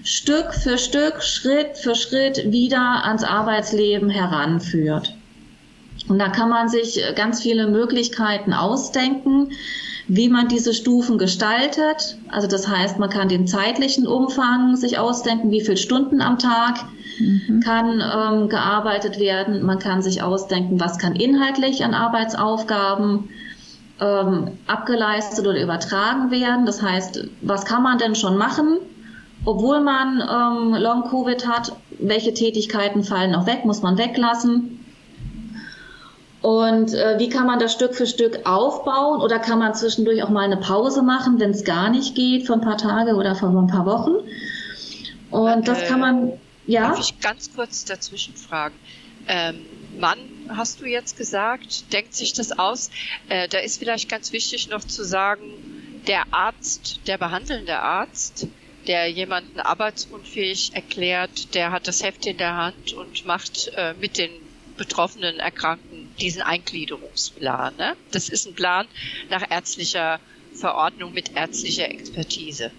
Stück 0.02 0.52
für 0.52 0.76
Stück, 0.76 1.22
Schritt 1.22 1.78
für 1.78 1.94
Schritt 1.94 2.50
wieder 2.50 3.04
ans 3.04 3.22
Arbeitsleben 3.22 4.10
heranführt. 4.10 5.14
Und 6.08 6.18
da 6.18 6.28
kann 6.28 6.48
man 6.50 6.68
sich 6.68 7.00
ganz 7.14 7.40
viele 7.40 7.68
Möglichkeiten 7.68 8.52
ausdenken, 8.52 9.52
wie 10.08 10.28
man 10.28 10.48
diese 10.48 10.74
Stufen 10.74 11.18
gestaltet. 11.18 12.18
Also 12.28 12.48
das 12.48 12.66
heißt, 12.68 12.98
man 12.98 13.10
kann 13.10 13.28
den 13.28 13.46
zeitlichen 13.46 14.08
Umfang 14.08 14.74
sich 14.74 14.98
ausdenken, 14.98 15.52
wie 15.52 15.60
viele 15.60 15.76
Stunden 15.76 16.20
am 16.20 16.38
Tag 16.38 16.84
mhm. 17.18 17.60
kann 17.60 18.00
ähm, 18.00 18.48
gearbeitet 18.48 19.18
werden. 19.18 19.64
Man 19.64 19.78
kann 19.78 20.02
sich 20.02 20.22
ausdenken, 20.22 20.80
was 20.80 20.98
kann 20.98 21.14
inhaltlich 21.14 21.84
an 21.84 21.94
Arbeitsaufgaben 21.94 23.28
ähm, 24.00 24.52
abgeleistet 24.66 25.46
oder 25.46 25.62
übertragen 25.62 26.30
werden. 26.30 26.66
Das 26.66 26.82
heißt, 26.82 27.28
was 27.42 27.64
kann 27.64 27.82
man 27.82 27.98
denn 27.98 28.14
schon 28.14 28.36
machen? 28.36 28.78
obwohl 29.44 29.80
man 29.80 30.20
ähm, 30.20 30.74
Long-Covid 30.74 31.46
hat, 31.46 31.72
welche 31.98 32.32
Tätigkeiten 32.34 33.04
fallen 33.04 33.32
noch 33.32 33.46
weg, 33.46 33.64
muss 33.64 33.82
man 33.82 33.98
weglassen. 33.98 34.80
Und 36.40 36.92
äh, 36.92 37.18
wie 37.18 37.30
kann 37.30 37.46
man 37.46 37.58
das 37.58 37.72
Stück 37.72 37.94
für 37.94 38.06
Stück 38.06 38.40
aufbauen 38.44 39.20
oder 39.22 39.38
kann 39.38 39.58
man 39.58 39.74
zwischendurch 39.74 40.22
auch 40.22 40.28
mal 40.28 40.44
eine 40.44 40.58
Pause 40.58 41.02
machen, 41.02 41.40
wenn 41.40 41.50
es 41.50 41.64
gar 41.64 41.88
nicht 41.88 42.14
geht, 42.14 42.46
für 42.46 42.52
ein 42.52 42.60
paar 42.60 42.76
Tage 42.76 43.14
oder 43.14 43.34
für 43.34 43.46
ein 43.46 43.66
paar 43.66 43.86
Wochen? 43.86 44.12
Und 45.30 45.68
das 45.68 45.84
kann 45.86 46.00
man, 46.00 46.32
ja. 46.66 46.88
Darf 46.88 47.00
ich 47.00 47.20
ganz 47.20 47.52
kurz 47.54 47.84
dazwischen 47.84 48.34
fragen? 48.34 48.74
Ähm, 49.26 49.66
Mann, 49.98 50.18
hast 50.48 50.80
du 50.80 50.86
jetzt 50.86 51.16
gesagt, 51.16 51.92
denkt 51.92 52.14
sich 52.14 52.32
das 52.32 52.52
aus? 52.52 52.90
Äh, 53.28 53.48
da 53.48 53.58
ist 53.58 53.78
vielleicht 53.78 54.08
ganz 54.08 54.32
wichtig 54.32 54.68
noch 54.68 54.84
zu 54.84 55.04
sagen, 55.04 55.44
der 56.06 56.32
Arzt, 56.32 57.00
der 57.06 57.16
behandelnde 57.16 57.78
Arzt, 57.78 58.46
der 58.86 59.08
jemanden 59.08 59.60
arbeitsunfähig 59.60 60.74
erklärt, 60.74 61.54
der 61.54 61.72
hat 61.72 61.88
das 61.88 62.02
Heft 62.02 62.26
in 62.26 62.36
der 62.36 62.56
Hand 62.56 62.92
und 62.92 63.24
macht 63.24 63.72
äh, 63.76 63.94
mit 63.94 64.18
den 64.18 64.30
betroffenen 64.76 65.38
Erkrankten 65.38 66.14
diesen 66.20 66.42
Eingliederungsplan. 66.42 67.76
Ne? 67.76 67.96
Das 68.10 68.28
ist 68.28 68.46
ein 68.46 68.54
Plan 68.54 68.86
nach 69.30 69.48
ärztlicher 69.50 70.20
Verordnung 70.54 71.12
mit 71.12 71.34
ärztlicher 71.36 71.88
Expertise. 71.88 72.70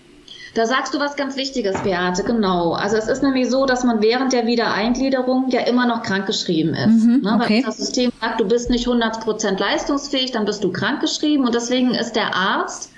Da 0.56 0.66
sagst 0.66 0.94
du 0.94 1.00
was 1.00 1.18
ganz 1.18 1.36
Wichtiges, 1.36 1.78
Beate, 1.84 2.24
genau. 2.24 2.72
Also 2.72 2.96
es 2.96 3.10
ist 3.10 3.22
nämlich 3.22 3.50
so, 3.50 3.66
dass 3.66 3.84
man 3.84 4.02
während 4.02 4.32
der 4.32 4.48
Wiedereingliederung 4.48 5.50
ja 5.50 5.60
immer 5.60 5.86
noch 5.86 6.02
krankgeschrieben 6.02 6.74
ist. 6.74 7.04
Mhm, 7.04 7.22
ne? 7.22 7.36
Weil 7.38 7.62
das 7.62 7.76
System 7.76 8.14
sagt, 8.22 8.40
du 8.40 8.48
bist 8.48 8.70
nicht 8.70 8.88
100% 8.88 9.60
leistungsfähig, 9.60 10.32
dann 10.32 10.46
bist 10.46 10.64
du 10.64 10.72
krankgeschrieben 10.72 11.46
und 11.46 11.54
deswegen 11.54 11.94
ist 11.94 12.14
der 12.14 12.34
Arzt 12.34 12.90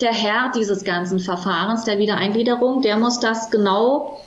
der 0.00 0.12
Herr 0.12 0.52
dieses 0.54 0.84
ganzen 0.84 1.18
Verfahrens 1.18 1.82
der 1.82 1.98
Wiedereingliederung, 1.98 2.80
der 2.80 2.96
muss 2.96 3.18
das 3.18 3.50
genau 3.50 4.20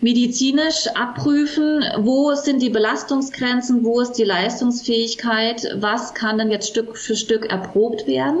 medizinisch 0.00 0.88
abprüfen, 0.96 1.84
wo 1.98 2.34
sind 2.34 2.60
die 2.60 2.70
Belastungsgrenzen, 2.70 3.84
wo 3.84 4.00
ist 4.00 4.14
die 4.14 4.24
Leistungsfähigkeit, 4.24 5.66
was 5.76 6.12
kann 6.12 6.38
denn 6.38 6.50
jetzt 6.50 6.68
Stück 6.68 6.98
für 6.98 7.14
Stück 7.14 7.46
erprobt 7.46 8.08
werden. 8.08 8.40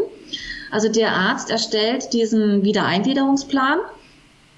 Also 0.70 0.88
der 0.88 1.12
Arzt 1.12 1.50
erstellt 1.50 2.12
diesen 2.12 2.62
Wiedereingliederungsplan. 2.64 3.78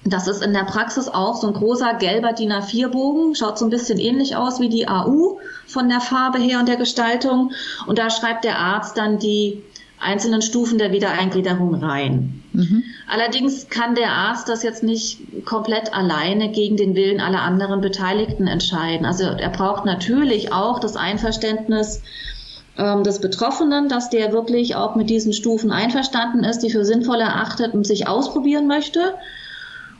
Das 0.05 0.27
ist 0.27 0.41
in 0.41 0.53
der 0.53 0.63
Praxis 0.63 1.09
auch 1.09 1.35
so 1.35 1.47
ein 1.47 1.53
großer 1.53 1.95
gelber 1.95 2.31
DIN 2.31 2.53
A4-Bogen, 2.53 3.35
schaut 3.35 3.57
so 3.57 3.65
ein 3.65 3.69
bisschen 3.69 3.99
ähnlich 3.99 4.35
aus 4.35 4.61
wie 4.61 4.69
die 4.69 4.87
AU 4.87 5.39
von 5.65 5.89
der 5.89 5.99
Farbe 5.99 6.39
her 6.39 6.59
und 6.59 6.69
der 6.69 6.77
Gestaltung. 6.77 7.51
Und 7.87 7.99
da 7.99 8.09
schreibt 8.09 8.45
der 8.45 8.57
Arzt 8.57 8.97
dann 8.97 9.19
die 9.19 9.61
einzelnen 9.99 10.41
Stufen 10.41 10.77
der 10.77 10.91
Wiedereingliederung 10.91 11.75
rein. 11.75 12.43
Mhm. 12.53 12.83
Allerdings 13.09 13.69
kann 13.69 13.95
der 13.95 14.11
Arzt 14.11 14.47
das 14.47 14.63
jetzt 14.63 14.83
nicht 14.83 15.45
komplett 15.45 15.93
alleine 15.93 16.51
gegen 16.51 16.77
den 16.77 16.95
Willen 16.95 17.19
aller 17.19 17.41
anderen 17.41 17.81
Beteiligten 17.81 18.47
entscheiden. 18.47 19.05
Also 19.05 19.23
er 19.23 19.49
braucht 19.49 19.85
natürlich 19.85 20.53
auch 20.53 20.79
das 20.79 20.95
Einverständnis 20.95 22.01
ähm, 22.77 23.03
des 23.03 23.19
Betroffenen, 23.19 23.89
dass 23.89 24.09
der 24.09 24.31
wirklich 24.31 24.75
auch 24.75 24.95
mit 24.95 25.09
diesen 25.09 25.33
Stufen 25.33 25.71
einverstanden 25.71 26.43
ist, 26.43 26.59
die 26.59 26.69
für 26.69 26.85
sinnvoll 26.85 27.19
erachtet 27.19 27.73
und 27.73 27.85
sich 27.85 28.07
ausprobieren 28.07 28.67
möchte. 28.67 29.15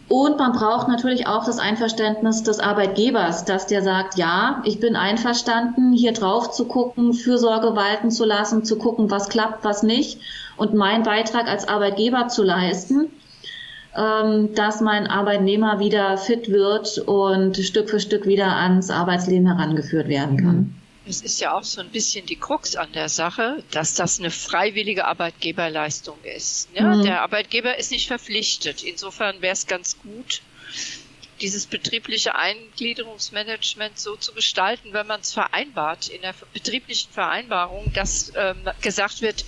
Und 0.10 0.38
man 0.38 0.54
braucht 0.54 0.88
natürlich 0.88 1.28
auch 1.28 1.46
das 1.46 1.60
Einverständnis 1.60 2.42
des 2.42 2.60
Arbeitgebers, 2.60 3.44
dass 3.44 3.68
der 3.68 3.82
sagt, 3.82 4.18
ja, 4.18 4.62
ich 4.64 4.80
bin 4.80 4.96
einverstanden, 4.96 5.92
hier 5.92 6.14
drauf 6.14 6.52
zu 6.52 6.66
gucken, 6.66 7.14
Fürsorge 7.14 7.76
walten 7.76 8.10
zu 8.10 8.24
lassen, 8.24 8.64
zu 8.64 8.78
gucken, 8.78 9.12
was 9.12 9.28
klappt, 9.28 9.66
was 9.66 9.84
nicht 9.84 10.22
und 10.56 10.74
meinen 10.74 11.04
Beitrag 11.04 11.48
als 11.48 11.68
Arbeitgeber 11.68 12.30
zu 12.30 12.44
leisten, 12.44 13.08
ähm, 13.98 14.56
dass 14.56 14.80
mein 14.80 15.08
Arbeitnehmer 15.08 15.80
wieder 15.80 16.18
fit 16.18 16.50
wird 16.50 17.00
und 17.00 17.58
Stück 17.58 17.90
für 17.90 18.00
Stück 18.00 18.26
wieder 18.26 18.56
ans 18.56 18.90
Arbeitsleben 18.90 19.48
herangeführt 19.48 20.08
werden 20.08 20.38
kann. 20.38 20.56
Mhm. 20.56 20.87
Es 21.08 21.22
ist 21.22 21.40
ja 21.40 21.54
auch 21.54 21.64
so 21.64 21.80
ein 21.82 21.90
bisschen 21.90 22.26
die 22.26 22.36
Krux 22.36 22.76
an 22.76 22.92
der 22.92 23.10
Sache, 23.10 23.64
dass 23.72 23.94
das 23.94 24.20
eine 24.20 24.32
freiwillige 24.32 25.06
Arbeitgeberleistung 25.06 26.18
ist. 26.24 26.70
Ja, 26.74 26.96
mhm. 26.96 27.04
Der 27.04 27.22
Arbeitgeber 27.22 27.78
ist 27.78 27.92
nicht 27.92 28.08
verpflichtet. 28.08 28.84
Insofern 28.84 29.42
wäre 29.42 29.54
es 29.54 29.68
ganz 29.68 29.98
gut, 30.00 30.42
dieses 31.40 31.66
betriebliche 31.68 32.36
Eingliederungsmanagement 32.36 33.98
so 34.00 34.16
zu 34.16 34.34
gestalten, 34.34 34.94
wenn 34.94 35.08
man 35.08 35.22
es 35.22 35.34
vereinbart 35.34 36.10
in 36.10 36.22
der 36.22 36.34
betrieblichen 36.54 37.12
Vereinbarung, 37.12 37.92
dass 37.94 38.34
ähm, 38.36 38.68
gesagt 38.82 39.22
wird, 39.22 39.46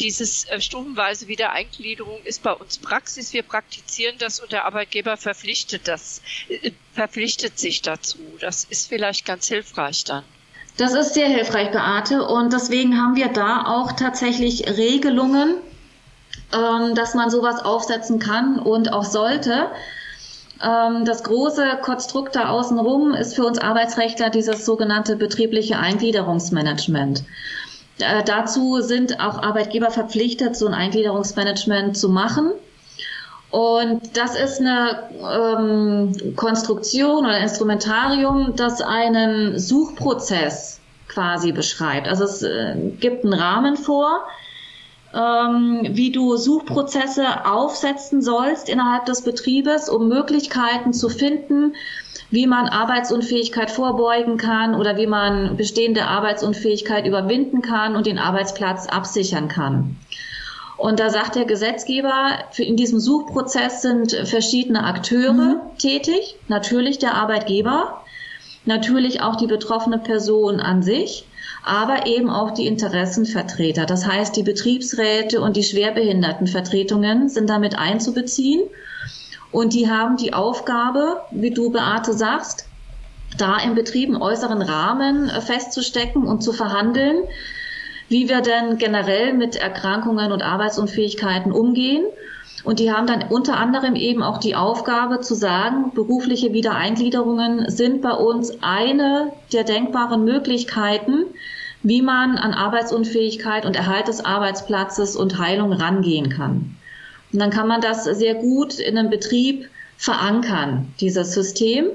dieses 0.00 0.44
äh, 0.46 0.60
stufenweise 0.60 1.28
Wiedereingliederung 1.28 2.20
ist 2.24 2.42
bei 2.42 2.52
uns 2.52 2.78
Praxis. 2.78 3.32
Wir 3.32 3.42
praktizieren 3.42 4.18
das 4.18 4.40
und 4.40 4.50
der 4.50 4.64
Arbeitgeber 4.64 5.16
verpflichtet 5.16 5.86
das, 5.86 6.20
äh, 6.48 6.72
verpflichtet 6.92 7.58
sich 7.58 7.82
dazu. 7.82 8.18
Das 8.40 8.64
ist 8.64 8.88
vielleicht 8.88 9.24
ganz 9.24 9.46
hilfreich 9.48 10.04
dann. 10.04 10.24
Das 10.76 10.92
ist 10.94 11.14
sehr 11.14 11.28
hilfreich, 11.28 11.70
Beate. 11.70 12.26
Und 12.26 12.52
deswegen 12.52 13.00
haben 13.00 13.14
wir 13.14 13.28
da 13.28 13.64
auch 13.66 13.92
tatsächlich 13.92 14.66
Regelungen, 14.76 15.54
ähm, 16.52 16.94
dass 16.94 17.14
man 17.14 17.30
sowas 17.30 17.64
aufsetzen 17.64 18.18
kann 18.18 18.58
und 18.58 18.92
auch 18.92 19.04
sollte. 19.04 19.68
Ähm, 20.62 21.04
das 21.04 21.22
große 21.22 21.78
Konstrukt 21.82 22.34
da 22.34 22.48
außenrum 22.48 23.12
ist 23.14 23.34
für 23.34 23.44
uns 23.44 23.58
Arbeitsrechtler 23.58 24.30
dieses 24.30 24.64
sogenannte 24.64 25.16
betriebliche 25.16 25.78
Eingliederungsmanagement. 25.78 27.24
Äh, 27.98 28.24
dazu 28.24 28.80
sind 28.80 29.20
auch 29.20 29.42
Arbeitgeber 29.42 29.90
verpflichtet, 29.90 30.56
so 30.56 30.66
ein 30.66 30.74
Eingliederungsmanagement 30.74 31.96
zu 31.96 32.08
machen. 32.08 32.52
Und 33.54 34.16
das 34.16 34.34
ist 34.34 34.60
eine 34.60 35.10
ähm, 35.22 36.34
Konstruktion 36.34 37.24
oder 37.24 37.38
Instrumentarium, 37.38 38.54
das 38.56 38.82
einen 38.82 39.60
Suchprozess 39.60 40.80
quasi 41.06 41.52
beschreibt. 41.52 42.08
Also 42.08 42.24
es 42.24 42.42
äh, 42.42 42.74
gibt 42.98 43.24
einen 43.24 43.32
Rahmen 43.32 43.76
vor, 43.76 44.24
ähm, 45.14 45.82
wie 45.88 46.10
du 46.10 46.34
Suchprozesse 46.34 47.46
aufsetzen 47.46 48.22
sollst 48.22 48.68
innerhalb 48.68 49.04
des 49.04 49.22
Betriebes, 49.22 49.88
um 49.88 50.08
Möglichkeiten 50.08 50.92
zu 50.92 51.08
finden, 51.08 51.76
wie 52.30 52.48
man 52.48 52.66
Arbeitsunfähigkeit 52.66 53.70
vorbeugen 53.70 54.36
kann 54.36 54.74
oder 54.74 54.96
wie 54.96 55.06
man 55.06 55.56
bestehende 55.56 56.06
Arbeitsunfähigkeit 56.06 57.06
überwinden 57.06 57.62
kann 57.62 57.94
und 57.94 58.06
den 58.06 58.18
Arbeitsplatz 58.18 58.88
absichern 58.88 59.46
kann. 59.46 59.96
Und 60.76 60.98
da 60.98 61.10
sagt 61.10 61.36
der 61.36 61.44
Gesetzgeber, 61.44 62.38
in 62.56 62.76
diesem 62.76 62.98
Suchprozess 62.98 63.82
sind 63.82 64.12
verschiedene 64.24 64.84
Akteure 64.84 65.32
mhm. 65.32 65.60
tätig. 65.78 66.36
Natürlich 66.48 66.98
der 66.98 67.14
Arbeitgeber, 67.14 68.02
natürlich 68.64 69.20
auch 69.22 69.36
die 69.36 69.46
betroffene 69.46 69.98
Person 69.98 70.60
an 70.60 70.82
sich, 70.82 71.26
aber 71.64 72.06
eben 72.06 72.28
auch 72.28 72.50
die 72.50 72.66
Interessenvertreter. 72.66 73.86
Das 73.86 74.06
heißt, 74.06 74.36
die 74.36 74.42
Betriebsräte 74.42 75.40
und 75.40 75.56
die 75.56 75.62
Schwerbehindertenvertretungen 75.62 77.28
sind 77.28 77.48
damit 77.48 77.78
einzubeziehen. 77.78 78.62
Und 79.52 79.72
die 79.72 79.88
haben 79.88 80.16
die 80.16 80.34
Aufgabe, 80.34 81.20
wie 81.30 81.52
du 81.52 81.70
Beate 81.70 82.12
sagst, 82.12 82.66
da 83.38 83.58
im 83.58 83.74
Betrieb 83.74 84.08
einen 84.08 84.20
äußeren 84.20 84.62
Rahmen 84.62 85.30
festzustecken 85.40 86.24
und 86.26 86.42
zu 86.42 86.52
verhandeln, 86.52 87.24
wie 88.08 88.28
wir 88.28 88.40
denn 88.40 88.78
generell 88.78 89.34
mit 89.34 89.56
Erkrankungen 89.56 90.32
und 90.32 90.42
Arbeitsunfähigkeiten 90.42 91.52
umgehen. 91.52 92.04
Und 92.64 92.78
die 92.78 92.92
haben 92.92 93.06
dann 93.06 93.24
unter 93.28 93.58
anderem 93.58 93.94
eben 93.94 94.22
auch 94.22 94.38
die 94.38 94.54
Aufgabe 94.54 95.20
zu 95.20 95.34
sagen, 95.34 95.92
berufliche 95.94 96.52
Wiedereingliederungen 96.52 97.70
sind 97.70 98.00
bei 98.00 98.12
uns 98.12 98.62
eine 98.62 99.32
der 99.52 99.64
denkbaren 99.64 100.24
Möglichkeiten, 100.24 101.26
wie 101.82 102.00
man 102.00 102.38
an 102.38 102.54
Arbeitsunfähigkeit 102.54 103.66
und 103.66 103.76
Erhalt 103.76 104.08
des 104.08 104.24
Arbeitsplatzes 104.24 105.16
und 105.16 105.38
Heilung 105.38 105.72
rangehen 105.72 106.30
kann. 106.30 106.76
Und 107.32 107.40
dann 107.40 107.50
kann 107.50 107.68
man 107.68 107.82
das 107.82 108.04
sehr 108.04 108.34
gut 108.34 108.78
in 108.78 108.96
einem 108.96 109.10
Betrieb 109.10 109.68
verankern, 109.98 110.94
dieses 111.00 111.34
System 111.34 111.86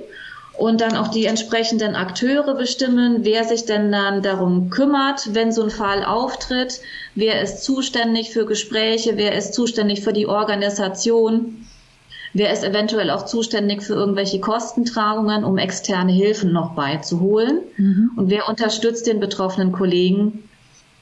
und 0.60 0.82
dann 0.82 0.98
auch 0.98 1.08
die 1.08 1.26
entsprechenden 1.26 1.96
Akteure 1.96 2.54
bestimmen, 2.54 3.24
wer 3.24 3.46
sich 3.46 3.66
denn 3.66 3.92
dann 3.92 4.22
darum 4.22 4.70
kümmert, 4.70 5.34
wenn 5.34 5.54
so 5.54 5.64
ein 5.64 5.70
Fall 5.70 6.04
auftritt, 6.04 6.82
wer 7.16 7.42
ist 7.42 7.64
zuständig 7.64 8.32
für 8.32 8.46
Gespräche, 8.46 9.16
wer 9.16 9.36
ist 9.36 9.54
zuständig 9.54 10.02
für 10.02 10.12
die 10.12 10.28
Organisation, 10.28 11.66
wer 12.34 12.52
ist 12.52 12.66
eventuell 12.66 13.10
auch 13.10 13.26
zuständig 13.26 13.84
für 13.84 13.94
irgendwelche 13.94 14.42
Kostentragungen, 14.42 15.46
um 15.46 15.58
externe 15.58 16.12
Hilfen 16.12 16.52
noch 16.52 16.72
beizuholen 16.72 17.60
mhm. 17.78 18.12
und 18.18 18.30
wer 18.30 18.50
unterstützt 18.50 19.08
den 19.08 19.22
betroffenen 19.22 19.72
Kollegen 19.72 20.44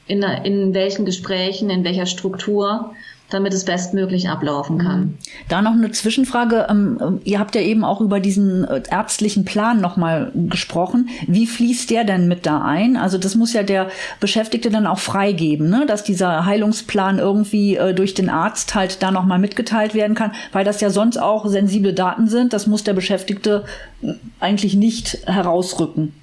in, 0.05 0.21
in 0.21 0.75
welchen 0.75 1.05
Gesprächen, 1.05 1.71
in 1.71 1.83
welcher 1.83 2.05
Struktur 2.05 2.93
damit 3.29 3.53
es 3.53 3.65
bestmöglich 3.65 4.29
ablaufen 4.29 4.77
kann. 4.77 4.99
Mhm. 4.99 5.17
Da 5.49 5.61
noch 5.61 5.73
eine 5.73 5.91
Zwischenfrage. 5.91 6.67
Ähm, 6.69 7.19
ihr 7.23 7.39
habt 7.39 7.55
ja 7.55 7.61
eben 7.61 7.83
auch 7.83 7.99
über 7.99 8.19
diesen 8.19 8.63
äh, 8.63 8.81
ärztlichen 8.89 9.43
Plan 9.45 9.81
nochmal 9.81 10.31
gesprochen. 10.33 11.09
Wie 11.27 11.47
fließt 11.47 11.89
der 11.89 12.03
denn 12.05 12.27
mit 12.27 12.45
da 12.45 12.61
ein? 12.61 12.95
Also 12.95 13.17
das 13.17 13.35
muss 13.35 13.53
ja 13.53 13.63
der 13.63 13.89
Beschäftigte 14.19 14.69
dann 14.69 14.87
auch 14.87 14.99
freigeben, 14.99 15.69
ne? 15.69 15.85
dass 15.85 16.03
dieser 16.03 16.45
Heilungsplan 16.45 17.19
irgendwie 17.19 17.75
äh, 17.75 17.93
durch 17.93 18.13
den 18.13 18.29
Arzt 18.29 18.75
halt 18.75 19.03
da 19.03 19.11
nochmal 19.11 19.39
mitgeteilt 19.39 19.93
werden 19.93 20.15
kann, 20.15 20.31
weil 20.53 20.63
das 20.63 20.79
ja 20.79 20.89
sonst 20.89 21.17
auch 21.17 21.45
sensible 21.47 21.93
Daten 21.93 22.27
sind. 22.27 22.53
Das 22.53 22.67
muss 22.67 22.83
der 22.83 22.93
Beschäftigte 22.93 23.65
äh, 24.01 24.13
eigentlich 24.39 24.75
nicht 24.75 25.19
herausrücken. 25.25 26.13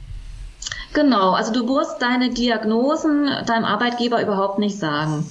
Genau, 0.95 1.33
also 1.33 1.53
du 1.53 1.65
musst 1.65 2.01
deine 2.01 2.31
Diagnosen 2.31 3.29
deinem 3.47 3.65
Arbeitgeber 3.65 4.23
überhaupt 4.23 4.61
nicht 4.61 4.79
sagen. 4.79 5.27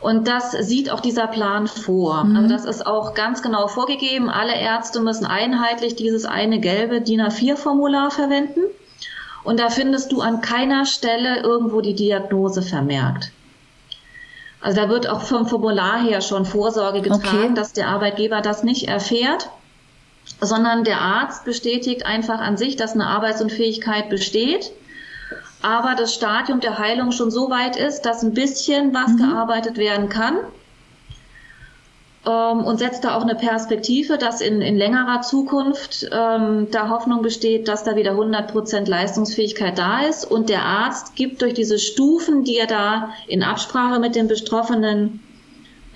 Und 0.00 0.28
das 0.28 0.52
sieht 0.52 0.90
auch 0.90 1.00
dieser 1.00 1.26
Plan 1.26 1.66
vor. 1.66 2.24
Mhm. 2.24 2.36
Also 2.36 2.48
das 2.48 2.64
ist 2.64 2.86
auch 2.86 3.14
ganz 3.14 3.42
genau 3.42 3.66
vorgegeben. 3.66 4.30
Alle 4.30 4.54
Ärzte 4.54 5.00
müssen 5.00 5.26
einheitlich 5.26 5.96
dieses 5.96 6.24
eine 6.24 6.60
gelbe 6.60 7.00
DIN 7.00 7.20
A4-Formular 7.20 8.10
verwenden. 8.10 8.60
Und 9.44 9.58
da 9.58 9.70
findest 9.70 10.12
du 10.12 10.20
an 10.20 10.40
keiner 10.40 10.84
Stelle 10.84 11.40
irgendwo 11.40 11.80
die 11.80 11.94
Diagnose 11.94 12.62
vermerkt. 12.62 13.32
Also 14.60 14.80
da 14.80 14.88
wird 14.88 15.08
auch 15.08 15.22
vom 15.22 15.46
Formular 15.46 16.02
her 16.02 16.20
schon 16.20 16.44
Vorsorge 16.44 17.00
getragen, 17.00 17.44
okay. 17.44 17.54
dass 17.54 17.72
der 17.72 17.88
Arbeitgeber 17.88 18.40
das 18.40 18.64
nicht 18.64 18.88
erfährt, 18.88 19.50
sondern 20.40 20.84
der 20.84 21.00
Arzt 21.00 21.44
bestätigt 21.44 22.04
einfach 22.06 22.40
an 22.40 22.56
sich, 22.56 22.76
dass 22.76 22.92
eine 22.92 23.06
Arbeitsunfähigkeit 23.06 24.10
besteht 24.10 24.72
aber 25.62 25.94
das 25.96 26.14
Stadium 26.14 26.60
der 26.60 26.78
Heilung 26.78 27.12
schon 27.12 27.30
so 27.30 27.50
weit 27.50 27.76
ist, 27.76 28.02
dass 28.02 28.22
ein 28.22 28.34
bisschen 28.34 28.94
was 28.94 29.12
mhm. 29.12 29.18
gearbeitet 29.18 29.76
werden 29.76 30.08
kann 30.08 30.36
ähm, 32.26 32.64
und 32.64 32.78
setzt 32.78 33.04
da 33.04 33.16
auch 33.16 33.22
eine 33.22 33.34
Perspektive, 33.34 34.18
dass 34.18 34.40
in, 34.40 34.60
in 34.60 34.76
längerer 34.76 35.22
Zukunft 35.22 36.08
ähm, 36.12 36.68
da 36.70 36.90
Hoffnung 36.90 37.22
besteht, 37.22 37.68
dass 37.68 37.84
da 37.84 37.96
wieder 37.96 38.12
100 38.12 38.52
Prozent 38.52 38.88
Leistungsfähigkeit 38.88 39.78
da 39.78 40.02
ist 40.02 40.24
und 40.24 40.48
der 40.48 40.64
Arzt 40.64 41.16
gibt 41.16 41.42
durch 41.42 41.54
diese 41.54 41.78
Stufen, 41.78 42.44
die 42.44 42.56
er 42.56 42.66
da 42.66 43.10
in 43.26 43.42
Absprache 43.42 43.98
mit 43.98 44.14
den 44.14 44.28
Betroffenen 44.28 45.20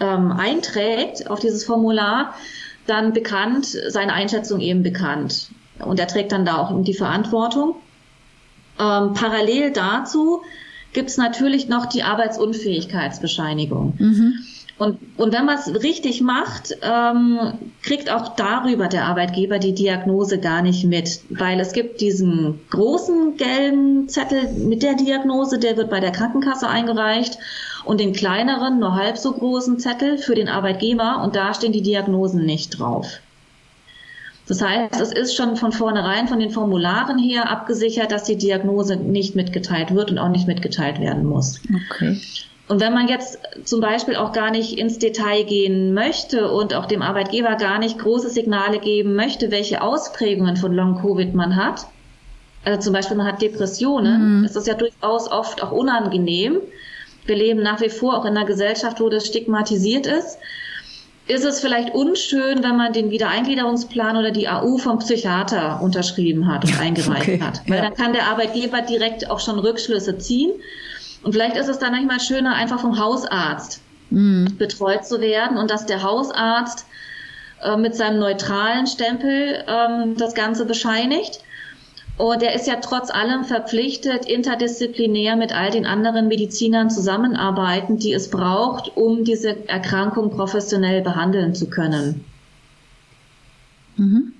ähm, 0.00 0.32
einträgt 0.32 1.30
auf 1.30 1.38
dieses 1.38 1.64
Formular, 1.64 2.34
dann 2.86 3.12
bekannt, 3.12 3.66
seine 3.66 4.12
Einschätzung 4.12 4.60
eben 4.60 4.82
bekannt. 4.82 5.50
Und 5.78 6.00
er 6.00 6.08
trägt 6.08 6.32
dann 6.32 6.44
da 6.44 6.58
auch 6.58 6.72
die 6.82 6.94
Verantwortung. 6.94 7.76
Ähm, 8.78 9.14
parallel 9.14 9.72
dazu 9.72 10.42
gibt 10.92 11.10
es 11.10 11.16
natürlich 11.16 11.68
noch 11.68 11.86
die 11.86 12.02
Arbeitsunfähigkeitsbescheinigung. 12.02 13.94
Mhm. 13.98 14.34
Und, 14.78 14.98
und 15.16 15.32
wenn 15.32 15.44
man 15.44 15.58
es 15.58 15.82
richtig 15.82 16.22
macht, 16.22 16.76
ähm, 16.82 17.38
kriegt 17.82 18.10
auch 18.10 18.34
darüber 18.34 18.88
der 18.88 19.04
Arbeitgeber 19.04 19.58
die 19.58 19.74
Diagnose 19.74 20.38
gar 20.40 20.62
nicht 20.62 20.84
mit, 20.84 21.20
weil 21.30 21.60
es 21.60 21.72
gibt 21.72 22.00
diesen 22.00 22.60
großen 22.70 23.36
gelben 23.36 24.08
Zettel 24.08 24.50
mit 24.54 24.82
der 24.82 24.94
Diagnose, 24.94 25.58
der 25.58 25.76
wird 25.76 25.88
bei 25.88 26.00
der 26.00 26.10
Krankenkasse 26.10 26.68
eingereicht 26.68 27.38
und 27.84 28.00
den 28.00 28.12
kleineren, 28.12 28.80
nur 28.80 28.96
halb 28.96 29.18
so 29.18 29.32
großen 29.32 29.78
Zettel 29.78 30.18
für 30.18 30.34
den 30.34 30.48
Arbeitgeber 30.48 31.22
und 31.22 31.36
da 31.36 31.54
stehen 31.54 31.72
die 31.72 31.82
Diagnosen 31.82 32.44
nicht 32.44 32.78
drauf. 32.78 33.20
Das 34.52 34.60
heißt, 34.60 35.00
es 35.00 35.12
ist 35.12 35.34
schon 35.34 35.56
von 35.56 35.72
vornherein 35.72 36.28
von 36.28 36.38
den 36.38 36.50
Formularen 36.50 37.18
her 37.18 37.50
abgesichert, 37.50 38.12
dass 38.12 38.24
die 38.24 38.36
Diagnose 38.36 38.96
nicht 38.96 39.34
mitgeteilt 39.34 39.94
wird 39.94 40.10
und 40.10 40.18
auch 40.18 40.28
nicht 40.28 40.46
mitgeteilt 40.46 41.00
werden 41.00 41.24
muss. 41.24 41.58
Okay. 41.90 42.20
Und 42.68 42.78
wenn 42.82 42.92
man 42.92 43.08
jetzt 43.08 43.38
zum 43.64 43.80
Beispiel 43.80 44.14
auch 44.14 44.32
gar 44.32 44.50
nicht 44.50 44.76
ins 44.78 44.98
Detail 44.98 45.44
gehen 45.44 45.94
möchte 45.94 46.50
und 46.50 46.74
auch 46.74 46.84
dem 46.84 47.00
Arbeitgeber 47.00 47.56
gar 47.56 47.78
nicht 47.78 47.98
große 47.98 48.28
Signale 48.28 48.78
geben 48.78 49.14
möchte, 49.14 49.50
welche 49.50 49.80
Ausprägungen 49.80 50.58
von 50.58 50.74
Long-Covid 50.74 51.32
man 51.32 51.56
hat, 51.56 51.86
also 52.62 52.78
zum 52.78 52.92
Beispiel 52.92 53.16
man 53.16 53.26
hat 53.26 53.40
Depressionen, 53.40 54.40
mhm. 54.40 54.44
ist 54.44 54.54
das 54.54 54.66
ja 54.66 54.74
durchaus 54.74 55.32
oft 55.32 55.62
auch 55.62 55.72
unangenehm. 55.72 56.58
Wir 57.24 57.36
leben 57.36 57.62
nach 57.62 57.80
wie 57.80 57.88
vor 57.88 58.18
auch 58.18 58.26
in 58.26 58.36
einer 58.36 58.44
Gesellschaft, 58.44 59.00
wo 59.00 59.08
das 59.08 59.26
stigmatisiert 59.26 60.06
ist 60.06 60.36
ist 61.28 61.44
es 61.44 61.60
vielleicht 61.60 61.94
unschön, 61.94 62.62
wenn 62.62 62.76
man 62.76 62.92
den 62.92 63.10
Wiedereingliederungsplan 63.10 64.16
oder 64.16 64.32
die 64.32 64.48
AU 64.48 64.78
vom 64.78 64.98
Psychiater 64.98 65.80
unterschrieben 65.80 66.52
hat 66.52 66.64
und 66.64 66.80
eingereicht 66.80 67.22
okay, 67.22 67.40
hat. 67.40 67.62
Weil 67.68 67.76
ja. 67.76 67.82
dann 67.82 67.94
kann 67.94 68.12
der 68.12 68.26
Arbeitgeber 68.26 68.82
direkt 68.82 69.30
auch 69.30 69.38
schon 69.38 69.58
Rückschlüsse 69.58 70.18
ziehen. 70.18 70.50
Und 71.22 71.32
vielleicht 71.32 71.56
ist 71.56 71.68
es 71.68 71.78
dann 71.78 71.92
manchmal 71.92 72.18
schöner, 72.20 72.54
einfach 72.54 72.80
vom 72.80 72.98
Hausarzt 72.98 73.80
mhm. 74.10 74.56
betreut 74.58 75.06
zu 75.06 75.20
werden 75.20 75.56
und 75.56 75.70
dass 75.70 75.86
der 75.86 76.02
Hausarzt 76.02 76.86
äh, 77.62 77.76
mit 77.76 77.94
seinem 77.94 78.18
neutralen 78.18 78.86
Stempel 78.86 79.64
ähm, 79.68 80.16
das 80.16 80.34
Ganze 80.34 80.66
bescheinigt. 80.66 81.40
Und 82.18 82.42
er 82.42 82.54
ist 82.54 82.66
ja 82.66 82.76
trotz 82.76 83.10
allem 83.10 83.44
verpflichtet, 83.44 84.26
interdisziplinär 84.26 85.36
mit 85.36 85.52
all 85.52 85.70
den 85.70 85.86
anderen 85.86 86.28
Medizinern 86.28 86.90
zusammenarbeiten, 86.90 87.98
die 87.98 88.12
es 88.12 88.30
braucht, 88.30 88.96
um 88.96 89.24
diese 89.24 89.68
Erkrankung 89.68 90.30
professionell 90.30 91.00
behandeln 91.02 91.54
zu 91.54 91.70
können. 91.70 92.24
Mhm. 93.96 94.34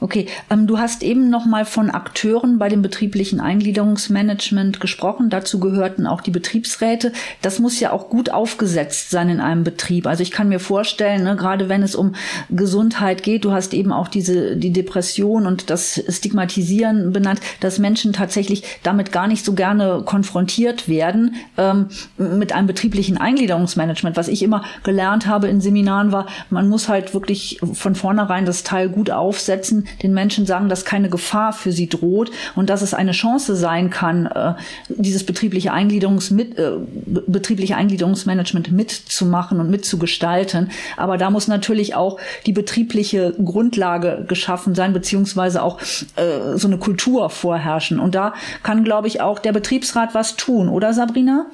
Okay, 0.00 0.26
ähm, 0.48 0.68
du 0.68 0.78
hast 0.78 1.02
eben 1.02 1.28
noch 1.28 1.44
mal 1.44 1.64
von 1.64 1.90
Akteuren 1.90 2.58
bei 2.58 2.68
dem 2.68 2.82
betrieblichen 2.82 3.40
Eingliederungsmanagement 3.40 4.78
gesprochen. 4.78 5.28
Dazu 5.28 5.58
gehörten 5.58 6.06
auch 6.06 6.20
die 6.20 6.30
Betriebsräte. 6.30 7.12
Das 7.42 7.58
muss 7.58 7.80
ja 7.80 7.90
auch 7.90 8.08
gut 8.08 8.30
aufgesetzt 8.30 9.10
sein 9.10 9.28
in 9.28 9.40
einem 9.40 9.64
Betrieb. 9.64 10.06
Also 10.06 10.22
ich 10.22 10.30
kann 10.30 10.48
mir 10.48 10.60
vorstellen, 10.60 11.24
ne, 11.24 11.34
gerade 11.34 11.68
wenn 11.68 11.82
es 11.82 11.96
um 11.96 12.14
Gesundheit 12.48 13.24
geht, 13.24 13.44
du 13.44 13.50
hast 13.50 13.74
eben 13.74 13.92
auch 13.92 14.06
diese 14.06 14.56
die 14.56 14.72
Depression 14.72 15.46
und 15.46 15.68
das 15.68 16.00
Stigmatisieren 16.08 17.12
benannt, 17.12 17.40
dass 17.58 17.80
Menschen 17.80 18.12
tatsächlich 18.12 18.62
damit 18.84 19.10
gar 19.10 19.26
nicht 19.26 19.44
so 19.44 19.54
gerne 19.54 20.02
konfrontiert 20.04 20.88
werden 20.88 21.34
ähm, 21.56 21.88
mit 22.16 22.52
einem 22.52 22.68
betrieblichen 22.68 23.18
Eingliederungsmanagement. 23.18 24.16
Was 24.16 24.28
ich 24.28 24.44
immer 24.44 24.62
gelernt 24.84 25.26
habe 25.26 25.48
in 25.48 25.60
Seminaren 25.60 26.12
war, 26.12 26.26
man 26.50 26.68
muss 26.68 26.88
halt 26.88 27.14
wirklich 27.14 27.58
von 27.72 27.96
vornherein 27.96 28.46
das 28.46 28.62
Teil 28.62 28.88
gut 28.88 29.10
aufsetzen 29.10 29.87
den 30.02 30.14
Menschen 30.14 30.46
sagen, 30.46 30.68
dass 30.68 30.84
keine 30.84 31.08
Gefahr 31.08 31.52
für 31.52 31.72
sie 31.72 31.88
droht 31.88 32.30
und 32.54 32.70
dass 32.70 32.82
es 32.82 32.94
eine 32.94 33.12
Chance 33.12 33.56
sein 33.56 33.90
kann, 33.90 34.26
äh, 34.26 34.54
dieses 34.88 35.24
betriebliche, 35.24 35.72
Eingliederungs 35.72 36.30
mit, 36.30 36.58
äh, 36.58 36.72
betriebliche 37.26 37.76
Eingliederungsmanagement 37.76 38.72
mitzumachen 38.72 39.60
und 39.60 39.70
mitzugestalten. 39.70 40.70
Aber 40.96 41.18
da 41.18 41.30
muss 41.30 41.48
natürlich 41.48 41.94
auch 41.94 42.18
die 42.46 42.52
betriebliche 42.52 43.34
Grundlage 43.44 44.24
geschaffen 44.28 44.74
sein, 44.74 44.92
beziehungsweise 44.92 45.62
auch 45.62 45.80
äh, 46.16 46.56
so 46.56 46.68
eine 46.68 46.78
Kultur 46.78 47.30
vorherrschen. 47.30 48.00
Und 48.00 48.14
da 48.14 48.34
kann, 48.62 48.84
glaube 48.84 49.08
ich, 49.08 49.20
auch 49.20 49.38
der 49.38 49.52
Betriebsrat 49.52 50.14
was 50.14 50.36
tun, 50.36 50.68
oder 50.68 50.92
Sabrina? 50.92 51.46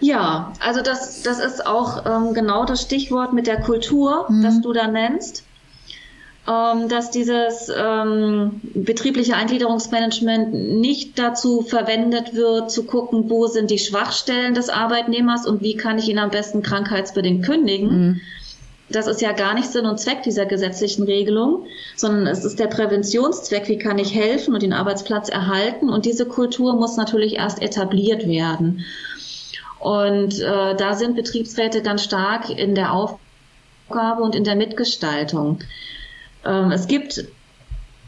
Ja, 0.00 0.52
also 0.58 0.82
das, 0.82 1.22
das 1.22 1.38
ist 1.38 1.64
auch 1.64 2.04
ähm, 2.06 2.34
genau 2.34 2.64
das 2.64 2.82
Stichwort 2.82 3.32
mit 3.32 3.46
der 3.46 3.60
Kultur, 3.60 4.26
mhm. 4.28 4.42
das 4.42 4.60
du 4.60 4.72
da 4.72 4.88
nennst 4.88 5.44
ähm, 6.48 6.88
dass 6.88 7.10
dieses 7.10 7.70
ähm, 7.74 8.60
betriebliche 8.74 9.36
Eingliederungsmanagement 9.36 10.52
nicht 10.52 11.18
dazu 11.18 11.62
verwendet 11.62 12.34
wird, 12.34 12.70
zu 12.70 12.84
gucken, 12.84 13.30
wo 13.30 13.46
sind 13.46 13.70
die 13.70 13.78
Schwachstellen 13.78 14.54
des 14.54 14.68
Arbeitnehmers 14.68 15.46
und 15.46 15.62
wie 15.62 15.76
kann 15.76 15.98
ich 15.98 16.08
ihn 16.08 16.18
am 16.18 16.30
besten 16.30 16.62
krankheitsbedingt 16.62 17.44
kündigen. 17.44 17.88
Mhm. 17.88 18.20
Das 18.88 19.06
ist 19.06 19.22
ja 19.22 19.32
gar 19.32 19.54
nicht 19.54 19.70
Sinn 19.70 19.86
und 19.86 20.00
Zweck 20.00 20.24
dieser 20.24 20.44
gesetzlichen 20.44 21.04
Regelung, 21.04 21.66
sondern 21.96 22.26
es 22.26 22.44
ist 22.44 22.58
der 22.58 22.66
Präventionszweck, 22.66 23.68
wie 23.68 23.78
kann 23.78 23.98
ich 23.98 24.12
helfen 24.12 24.52
und 24.52 24.62
den 24.62 24.72
Arbeitsplatz 24.72 25.28
erhalten. 25.28 25.88
Und 25.88 26.04
diese 26.04 26.26
Kultur 26.26 26.74
muss 26.74 26.96
natürlich 26.96 27.36
erst 27.36 27.62
etabliert 27.62 28.26
werden. 28.26 28.84
Und 29.78 30.40
äh, 30.40 30.74
da 30.74 30.94
sind 30.94 31.16
Betriebsräte 31.16 31.82
ganz 31.82 32.04
stark 32.04 32.50
in 32.50 32.74
der 32.74 32.92
Aufgabe 32.92 34.22
und 34.22 34.34
in 34.34 34.44
der 34.44 34.56
Mitgestaltung. 34.56 35.60
Ähm, 36.44 36.70
es 36.70 36.86
gibt 36.86 37.24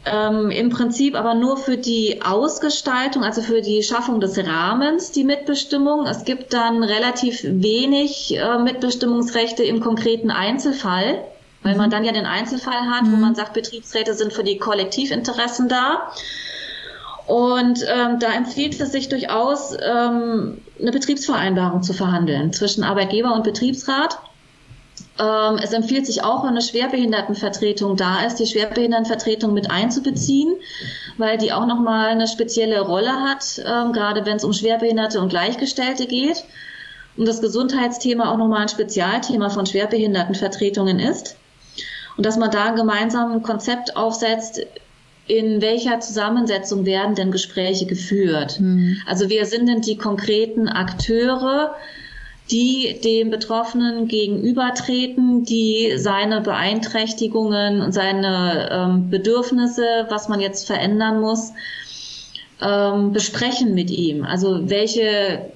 ähm, 0.05 0.51
im 0.51 0.69
Prinzip 0.69 1.15
aber 1.15 1.33
nur 1.33 1.57
für 1.57 1.77
die 1.77 2.21
Ausgestaltung, 2.21 3.23
also 3.23 3.41
für 3.41 3.61
die 3.61 3.81
Schaffung 3.81 4.19
des 4.19 4.37
Rahmens 4.37 5.11
die 5.11 5.23
Mitbestimmung. 5.23 6.05
Es 6.05 6.25
gibt 6.25 6.53
dann 6.53 6.83
relativ 6.83 7.41
wenig 7.43 8.37
äh, 8.37 8.59
Mitbestimmungsrechte 8.59 9.63
im 9.63 9.79
konkreten 9.79 10.29
Einzelfall, 10.29 11.23
weil 11.63 11.73
mhm. 11.73 11.79
man 11.79 11.89
dann 11.89 12.03
ja 12.03 12.11
den 12.11 12.25
Einzelfall 12.25 12.89
hat, 12.89 13.03
mhm. 13.03 13.13
wo 13.13 13.15
man 13.17 13.35
sagt, 13.35 13.53
Betriebsräte 13.53 14.13
sind 14.13 14.31
für 14.31 14.43
die 14.43 14.57
Kollektivinteressen 14.57 15.69
da. 15.69 16.11
Und 17.25 17.83
ähm, 17.87 18.19
da 18.19 18.31
empfiehlt 18.33 18.79
es 18.79 18.91
sich 18.91 19.09
durchaus, 19.09 19.73
ähm, 19.73 20.59
eine 20.79 20.91
Betriebsvereinbarung 20.91 21.81
zu 21.81 21.93
verhandeln 21.93 22.53
zwischen 22.53 22.83
Arbeitgeber 22.83 23.33
und 23.33 23.43
Betriebsrat. 23.43 24.19
Ähm, 25.17 25.59
es 25.63 25.71
empfiehlt 25.71 26.05
sich 26.05 26.23
auch, 26.23 26.43
wenn 26.43 26.49
eine 26.51 26.61
Schwerbehindertenvertretung 26.61 27.95
da 27.95 28.25
ist, 28.25 28.35
die 28.35 28.45
Schwerbehindertenvertretung 28.45 29.53
mit 29.53 29.71
einzubeziehen, 29.71 30.55
weil 31.17 31.37
die 31.37 31.53
auch 31.53 31.65
nochmal 31.65 32.09
eine 32.09 32.27
spezielle 32.27 32.81
Rolle 32.81 33.11
hat, 33.11 33.61
ähm, 33.65 33.93
gerade 33.93 34.25
wenn 34.25 34.37
es 34.37 34.43
um 34.43 34.53
Schwerbehinderte 34.53 35.21
und 35.21 35.29
Gleichgestellte 35.29 36.05
geht. 36.05 36.43
Und 37.17 37.27
das 37.27 37.39
Gesundheitsthema 37.39 38.29
auch 38.29 38.37
nochmal 38.37 38.63
ein 38.63 38.69
Spezialthema 38.69 39.49
von 39.49 39.65
Schwerbehindertenvertretungen 39.65 40.99
ist. 40.99 41.37
Und 42.17 42.25
dass 42.25 42.37
man 42.37 42.51
da 42.51 42.71
gemeinsam 42.71 43.31
ein 43.31 43.43
Konzept 43.43 43.95
aufsetzt, 43.95 44.61
in 45.27 45.61
welcher 45.61 45.99
Zusammensetzung 46.01 46.85
werden 46.85 47.15
denn 47.15 47.31
Gespräche 47.31 47.85
geführt? 47.85 48.59
Mhm. 48.59 49.01
Also 49.07 49.29
wer 49.29 49.45
sind 49.45 49.67
denn 49.67 49.81
die 49.81 49.97
konkreten 49.97 50.67
Akteure, 50.67 51.75
die 52.51 52.99
dem 53.03 53.31
Betroffenen 53.31 54.07
gegenübertreten, 54.07 55.45
die 55.45 55.93
seine 55.97 56.41
Beeinträchtigungen 56.41 57.81
und 57.81 57.91
seine 57.91 58.69
ähm, 58.71 59.09
Bedürfnisse, 59.09 60.05
was 60.09 60.29
man 60.29 60.39
jetzt 60.39 60.67
verändern 60.67 61.21
muss, 61.21 61.53
ähm, 62.61 63.13
besprechen 63.13 63.73
mit 63.73 63.89
ihm. 63.89 64.23
Also 64.23 64.69
welche 64.69 65.51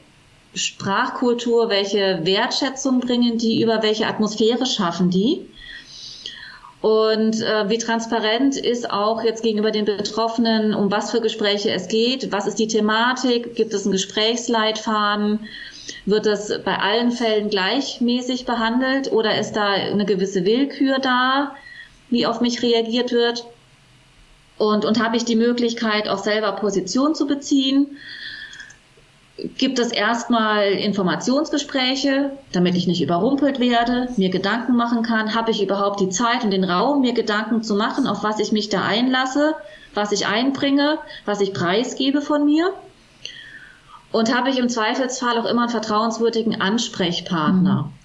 Sprachkultur, 0.56 1.69
welche 1.69 2.21
Wertschätzung 2.23 3.02
bringen 3.02 3.38
die 3.38 3.62
über, 3.62 3.84
welche 3.84 4.08
Atmosphäre 4.08 4.65
schaffen 4.65 5.12
die. 5.12 5.45
Und 6.81 7.41
äh, 7.41 7.69
wie 7.69 7.77
transparent 7.77 8.55
ist 8.55 8.89
auch 8.89 9.21
jetzt 9.21 9.43
gegenüber 9.43 9.71
den 9.71 9.83
Betroffenen, 9.83 10.73
um 10.73 10.89
was 10.89 11.11
für 11.11 11.19
Gespräche 11.19 11.71
es 11.71 11.89
geht, 11.89 12.31
was 12.31 12.47
ist 12.47 12.57
die 12.57 12.67
Thematik, 12.67 13.55
gibt 13.55 13.73
es 13.73 13.83
einen 13.83 13.91
Gesprächsleitfaden, 13.91 15.41
wird 16.05 16.25
das 16.25 16.53
bei 16.63 16.77
allen 16.77 17.11
Fällen 17.11 17.49
gleichmäßig 17.49 18.45
behandelt 18.45 19.11
oder 19.11 19.37
ist 19.37 19.53
da 19.53 19.71
eine 19.71 20.05
gewisse 20.05 20.45
Willkür 20.45 20.99
da, 20.99 21.55
wie 22.09 22.25
auf 22.25 22.39
mich 22.39 22.61
reagiert 22.61 23.11
wird? 23.11 23.45
Und, 24.57 24.85
und 24.85 25.03
habe 25.03 25.17
ich 25.17 25.25
die 25.25 25.35
Möglichkeit, 25.35 26.07
auch 26.07 26.23
selber 26.23 26.53
Position 26.53 27.13
zu 27.13 27.27
beziehen? 27.27 27.97
Gibt 29.58 29.80
es 29.80 29.91
erstmal 29.91 30.71
Informationsgespräche, 30.71 32.32
damit 32.52 32.75
ich 32.75 32.88
nicht 32.88 33.02
überrumpelt 33.02 33.60
werde, 33.60 34.10
mir 34.17 34.30
Gedanken 34.30 34.75
machen 34.75 35.04
kann, 35.04 35.36
habe 35.36 35.52
ich 35.52 35.62
überhaupt 35.62 35.99
die 35.99 36.10
Zeit 36.10 36.43
und 36.43 36.52
den 36.52 36.63
Raum, 36.63 37.02
mir 37.02 37.13
Gedanken 37.13 37.63
zu 37.63 37.75
machen, 37.75 38.08
auf 38.08 38.23
was 38.23 38.39
ich 38.39 38.52
mich 38.52 38.69
da 38.69 38.84
einlasse, 38.84 39.56
was 39.93 40.12
ich 40.12 40.28
einbringe, 40.28 40.99
was 41.25 41.41
ich 41.41 41.54
preisgebe 41.54 42.21
von 42.21 42.45
mir. 42.45 42.73
Und 44.12 44.36
habe 44.36 44.49
ich 44.49 44.58
im 44.58 44.69
Zweifelsfall 44.69 45.38
auch 45.38 45.45
immer 45.45 45.63
einen 45.63 45.69
vertrauenswürdigen 45.69 46.60
Ansprechpartner. 46.60 47.84
Mhm 47.84 47.98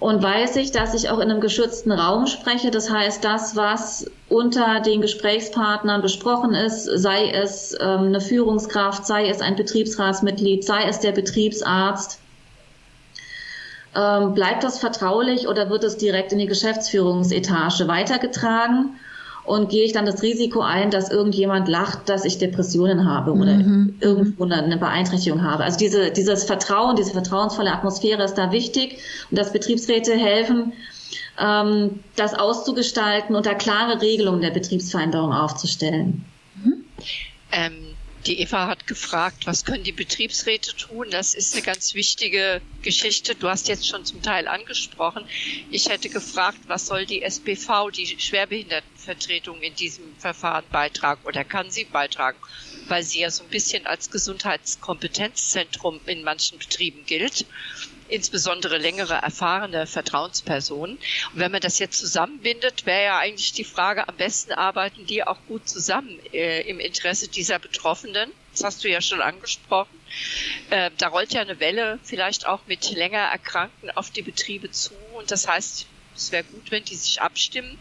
und 0.00 0.22
weiß 0.22 0.56
ich, 0.56 0.70
dass 0.70 0.94
ich 0.94 1.10
auch 1.10 1.18
in 1.18 1.30
einem 1.30 1.40
geschützten 1.40 1.90
Raum 1.90 2.26
spreche. 2.26 2.70
Das 2.70 2.90
heißt, 2.90 3.24
das, 3.24 3.56
was 3.56 4.08
unter 4.28 4.80
den 4.80 5.00
Gesprächspartnern 5.00 6.02
besprochen 6.02 6.54
ist, 6.54 6.84
sei 6.84 7.30
es 7.30 7.76
ähm, 7.80 8.06
eine 8.06 8.20
Führungskraft, 8.20 9.06
sei 9.06 9.28
es 9.28 9.40
ein 9.40 9.56
Betriebsratsmitglied, 9.56 10.64
sei 10.64 10.84
es 10.84 11.00
der 11.00 11.12
Betriebsarzt, 11.12 12.20
ähm, 13.96 14.34
bleibt 14.34 14.62
das 14.62 14.78
vertraulich 14.78 15.48
oder 15.48 15.68
wird 15.70 15.82
es 15.82 15.96
direkt 15.96 16.32
in 16.32 16.38
die 16.38 16.46
Geschäftsführungsetage 16.46 17.88
weitergetragen? 17.88 19.00
Und 19.48 19.70
gehe 19.70 19.84
ich 19.84 19.92
dann 19.92 20.06
das 20.06 20.22
Risiko 20.22 20.60
ein, 20.60 20.90
dass 20.90 21.10
irgendjemand 21.10 21.68
lacht, 21.68 22.08
dass 22.08 22.24
ich 22.24 22.38
Depressionen 22.38 23.08
habe 23.10 23.32
oder 23.32 23.54
mhm. 23.54 23.96
irgendwo 24.00 24.44
eine 24.44 24.76
Beeinträchtigung 24.76 25.42
habe. 25.42 25.64
Also 25.64 25.78
diese, 25.78 26.10
dieses 26.10 26.44
Vertrauen, 26.44 26.96
diese 26.96 27.12
vertrauensvolle 27.12 27.72
Atmosphäre 27.72 28.22
ist 28.22 28.34
da 28.34 28.52
wichtig 28.52 28.98
und 29.30 29.38
dass 29.38 29.52
Betriebsräte 29.52 30.12
helfen, 30.14 30.72
ähm, 31.40 32.00
das 32.16 32.34
auszugestalten 32.34 33.34
und 33.34 33.46
da 33.46 33.54
klare 33.54 34.00
Regelungen 34.02 34.40
der 34.40 34.50
Betriebsvereinbarung 34.50 35.32
aufzustellen. 35.32 36.24
Mhm. 36.62 36.84
Ähm 37.52 37.87
die 38.28 38.40
Eva 38.40 38.66
hat 38.66 38.86
gefragt, 38.86 39.46
was 39.46 39.64
können 39.64 39.84
die 39.84 39.92
Betriebsräte 39.92 40.76
tun? 40.76 41.08
Das 41.10 41.34
ist 41.34 41.54
eine 41.54 41.62
ganz 41.62 41.94
wichtige 41.94 42.60
Geschichte. 42.82 43.34
Du 43.34 43.48
hast 43.48 43.68
jetzt 43.68 43.88
schon 43.88 44.04
zum 44.04 44.20
Teil 44.20 44.46
angesprochen. 44.48 45.24
Ich 45.70 45.88
hätte 45.88 46.10
gefragt, 46.10 46.58
was 46.66 46.86
soll 46.86 47.06
die 47.06 47.22
SBV, 47.22 47.90
die 47.90 48.06
Schwerbehindertenvertretung 48.06 49.62
in 49.62 49.74
diesem 49.74 50.14
Verfahren 50.18 50.66
beitragen 50.70 51.22
oder 51.24 51.42
kann 51.42 51.70
sie 51.70 51.84
beitragen? 51.84 52.38
Weil 52.86 53.02
sie 53.02 53.20
ja 53.20 53.30
so 53.30 53.44
ein 53.44 53.50
bisschen 53.50 53.86
als 53.86 54.10
Gesundheitskompetenzzentrum 54.10 56.00
in 56.04 56.22
manchen 56.22 56.58
Betrieben 56.58 57.06
gilt 57.06 57.46
insbesondere 58.08 58.78
längere 58.78 59.14
erfahrene 59.14 59.86
Vertrauenspersonen. 59.86 60.96
Und 60.96 61.40
wenn 61.40 61.52
man 61.52 61.60
das 61.60 61.78
jetzt 61.78 61.98
zusammenbindet, 61.98 62.86
wäre 62.86 63.04
ja 63.04 63.18
eigentlich 63.18 63.52
die 63.52 63.64
Frage, 63.64 64.08
am 64.08 64.16
besten 64.16 64.52
arbeiten 64.52 65.06
die 65.06 65.24
auch 65.24 65.38
gut 65.46 65.68
zusammen 65.68 66.18
äh, 66.32 66.62
im 66.62 66.80
Interesse 66.80 67.28
dieser 67.28 67.58
Betroffenen. 67.58 68.32
Das 68.52 68.64
hast 68.64 68.84
du 68.84 68.88
ja 68.88 69.00
schon 69.00 69.20
angesprochen. 69.20 69.98
Äh, 70.70 70.90
da 70.98 71.08
rollt 71.08 71.32
ja 71.32 71.42
eine 71.42 71.60
Welle 71.60 71.98
vielleicht 72.02 72.46
auch 72.46 72.60
mit 72.66 72.90
länger 72.90 73.18
Erkrankten 73.18 73.90
auf 73.90 74.10
die 74.10 74.22
Betriebe 74.22 74.70
zu. 74.70 74.94
Und 75.16 75.30
das 75.30 75.46
heißt, 75.46 75.86
es 76.18 76.32
wäre 76.32 76.44
gut, 76.44 76.70
wenn 76.70 76.84
die 76.84 76.96
sich 76.96 77.22
abstimmen. 77.22 77.78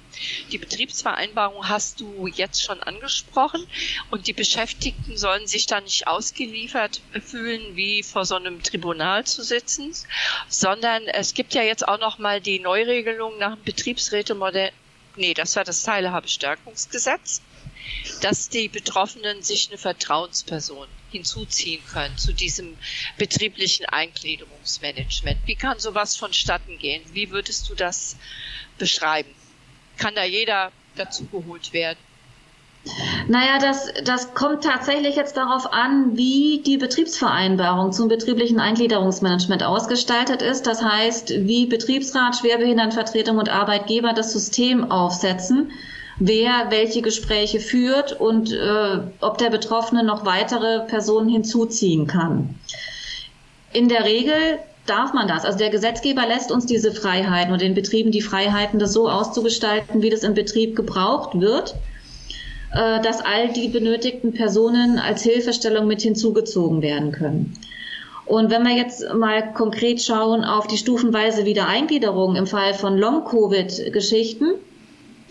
Die 0.51 0.57
Betriebsvereinbarung 0.57 1.67
hast 1.67 1.99
du 1.99 2.27
jetzt 2.27 2.63
schon 2.63 2.81
angesprochen 2.81 3.65
und 4.11 4.27
die 4.27 4.33
Beschäftigten 4.33 5.17
sollen 5.17 5.47
sich 5.47 5.65
da 5.65 5.81
nicht 5.81 6.07
ausgeliefert 6.07 7.01
fühlen, 7.25 7.75
wie 7.75 8.03
vor 8.03 8.25
so 8.25 8.35
einem 8.35 8.61
Tribunal 8.63 9.25
zu 9.25 9.43
sitzen, 9.43 9.93
sondern 10.47 11.03
es 11.07 11.33
gibt 11.33 11.53
ja 11.53 11.63
jetzt 11.63 11.87
auch 11.87 11.99
noch 11.99 12.19
mal 12.19 12.39
die 12.39 12.59
Neuregelung 12.59 13.37
nach 13.37 13.55
dem 13.55 13.63
Betriebsrätemodell. 13.63 14.71
Nee, 15.15 15.33
das 15.33 15.55
war 15.55 15.63
das 15.63 15.83
Teilhabestärkungsgesetz 15.83 17.41
dass 18.21 18.49
die 18.49 18.67
Betroffenen 18.67 19.41
sich 19.41 19.69
eine 19.69 19.77
Vertrauensperson 19.77 20.87
hinzuziehen 21.11 21.81
können 21.91 22.17
zu 22.17 22.33
diesem 22.33 22.77
betrieblichen 23.17 23.85
Eingliederungsmanagement. 23.85 25.39
Wie 25.45 25.55
kann 25.55 25.79
sowas 25.79 26.15
vonstatten 26.15 26.77
gehen? 26.77 27.03
Wie 27.13 27.31
würdest 27.31 27.69
du 27.69 27.75
das 27.75 28.17
beschreiben? 28.77 29.29
Kann 29.97 30.15
da 30.15 30.23
jeder 30.23 30.71
dazu 30.95 31.25
geholt 31.25 31.73
werden? 31.73 31.99
Naja, 33.27 33.59
das, 33.59 33.91
das 34.03 34.33
kommt 34.33 34.63
tatsächlich 34.63 35.15
jetzt 35.15 35.35
darauf 35.35 35.73
an, 35.73 36.15
wie 36.15 36.61
die 36.65 36.77
Betriebsvereinbarung 36.77 37.91
zum 37.91 38.07
betrieblichen 38.07 38.59
Eingliederungsmanagement 38.59 39.63
ausgestaltet 39.63 40.41
ist. 40.41 40.67
Das 40.67 40.81
heißt, 40.81 41.29
wie 41.29 41.65
Betriebsrat, 41.65 42.37
Schwerbehindertenvertretung 42.37 43.37
und 43.37 43.49
Arbeitgeber 43.49 44.13
das 44.13 44.31
System 44.31 44.89
aufsetzen 44.89 45.71
wer 46.19 46.67
welche 46.69 47.01
Gespräche 47.01 47.59
führt 47.59 48.19
und 48.19 48.51
äh, 48.51 48.99
ob 49.21 49.37
der 49.37 49.49
Betroffene 49.49 50.03
noch 50.03 50.25
weitere 50.25 50.81
Personen 50.87 51.29
hinzuziehen 51.29 52.07
kann. 52.07 52.55
In 53.73 53.89
der 53.89 54.05
Regel 54.05 54.59
darf 54.87 55.13
man 55.13 55.27
das. 55.27 55.45
Also 55.45 55.57
der 55.57 55.69
Gesetzgeber 55.69 56.25
lässt 56.25 56.51
uns 56.51 56.65
diese 56.65 56.91
Freiheiten 56.91 57.53
und 57.53 57.61
den 57.61 57.75
Betrieben 57.75 58.11
die 58.11 58.21
Freiheiten, 58.21 58.79
das 58.79 58.93
so 58.93 59.09
auszugestalten, 59.09 60.01
wie 60.01 60.09
das 60.09 60.23
im 60.23 60.33
Betrieb 60.33 60.75
gebraucht 60.75 61.39
wird, 61.39 61.75
äh, 62.73 63.01
dass 63.01 63.21
all 63.21 63.49
die 63.49 63.67
benötigten 63.67 64.33
Personen 64.33 64.97
als 64.97 65.23
Hilfestellung 65.23 65.87
mit 65.87 66.01
hinzugezogen 66.01 66.81
werden 66.81 67.11
können. 67.11 67.53
Und 68.25 68.49
wenn 68.51 68.63
wir 68.63 68.75
jetzt 68.75 69.13
mal 69.13 69.53
konkret 69.53 70.01
schauen 70.01 70.43
auf 70.43 70.67
die 70.67 70.77
stufenweise 70.77 71.45
Wiedereingliederung 71.45 72.35
im 72.35 72.45
Fall 72.45 72.73
von 72.73 72.97
Long-Covid-Geschichten, 72.97 74.55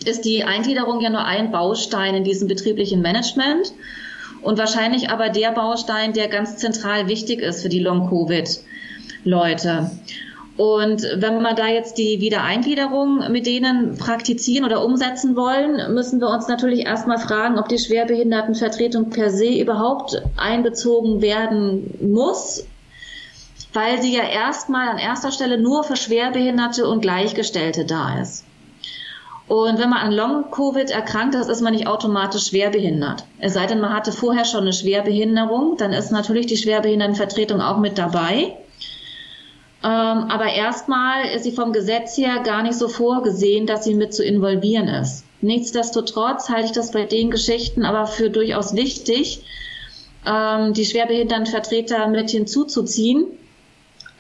ist 0.05 0.25
die 0.25 0.45
Eingliederung 0.45 1.01
ja 1.01 1.11
nur 1.11 1.25
ein 1.25 1.51
Baustein 1.51 2.15
in 2.15 2.25
diesem 2.25 2.49
betrieblichen 2.49 3.03
Management 3.03 3.73
und 4.43 4.59
wahrscheinlich 4.59 5.11
aber 5.11 5.29
der 5.29 5.53
Baustein, 5.53 6.13
der 6.13 6.29
ganz 6.29 6.57
zentral 6.57 7.09
wichtig 7.09 7.41
ist 7.41 7.63
für 7.63 7.69
die 7.69 7.81
Long-Covid-Leute. 7.81 9.91
Und 10.57 11.03
wenn 11.03 11.43
wir 11.43 11.55
da 11.55 11.67
jetzt 11.67 11.99
die 11.99 12.21
Wiedereingliederung 12.21 13.31
mit 13.31 13.45
denen 13.45 13.99
praktizieren 13.99 14.65
oder 14.65 14.83
umsetzen 14.83 15.37
wollen, 15.37 15.93
müssen 15.93 16.19
wir 16.19 16.31
uns 16.31 16.49
natürlich 16.49 16.87
erstmal 16.87 17.19
fragen, 17.19 17.59
ob 17.59 17.69
die 17.69 17.79
Schwerbehindertenvertretung 17.79 19.11
per 19.11 19.31
se 19.31 19.49
überhaupt 19.49 20.23
einbezogen 20.39 21.21
werden 21.21 21.93
muss, 22.01 22.65
weil 23.75 24.01
sie 24.01 24.17
ja 24.17 24.23
erstmal 24.23 24.89
an 24.89 24.97
erster 24.97 25.31
Stelle 25.31 25.61
nur 25.61 25.85
für 25.85 25.97
Schwerbehinderte 25.97 26.89
und 26.89 27.03
Gleichgestellte 27.03 27.85
da 27.85 28.19
ist. 28.19 28.46
Und 29.49 29.79
wenn 29.79 29.91
man 29.91 30.01
an 30.01 30.13
Long-Covid 30.13 30.91
erkrankt 30.91 31.37
ist, 31.37 31.49
ist 31.49 31.61
man 31.61 31.73
nicht 31.73 31.87
automatisch 31.87 32.47
schwerbehindert. 32.49 33.25
Es 33.39 33.55
sei 33.55 33.67
denn, 33.67 33.81
man 33.81 33.93
hatte 33.93 34.11
vorher 34.11 34.45
schon 34.45 34.63
eine 34.63 34.73
Schwerbehinderung, 34.73 35.77
dann 35.77 35.93
ist 35.93 36.11
natürlich 36.11 36.47
die 36.47 36.57
Schwerbehindertenvertretung 36.57 37.61
auch 37.61 37.79
mit 37.79 37.97
dabei. 37.97 38.57
Ähm, 39.85 40.31
aber 40.31 40.47
erstmal 40.47 41.27
ist 41.27 41.45
sie 41.45 41.53
vom 41.53 41.73
Gesetz 41.73 42.17
her 42.19 42.41
gar 42.43 42.63
nicht 42.63 42.77
so 42.77 42.89
vorgesehen, 42.89 43.67
dass 43.67 43.85
sie 43.85 43.95
mit 43.95 44.13
zu 44.13 44.25
involvieren 44.25 44.89
ist. 44.89 45.25
Nichtsdestotrotz 45.43 46.49
halte 46.49 46.67
ich 46.67 46.73
das 46.73 46.91
bei 46.91 47.05
den 47.05 47.31
Geschichten 47.31 47.85
aber 47.85 48.07
für 48.09 48.31
durchaus 48.31 48.75
wichtig, 48.75 49.45
ähm, 50.27 50.73
die 50.73 50.85
Schwerbehindertenvertreter 50.85 52.09
mit 52.09 52.31
hinzuzuziehen, 52.31 53.27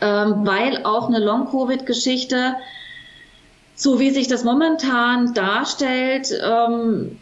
ähm, 0.01 0.47
weil 0.47 0.85
auch 0.85 1.09
eine 1.09 1.19
Long-Covid-Geschichte 1.19 2.55
so 3.77 4.01
wie 4.01 4.11
sich 4.11 4.27
das 4.27 4.43
momentan 4.43 5.35
darstellt, 5.35 6.33
ähm, 6.43 7.19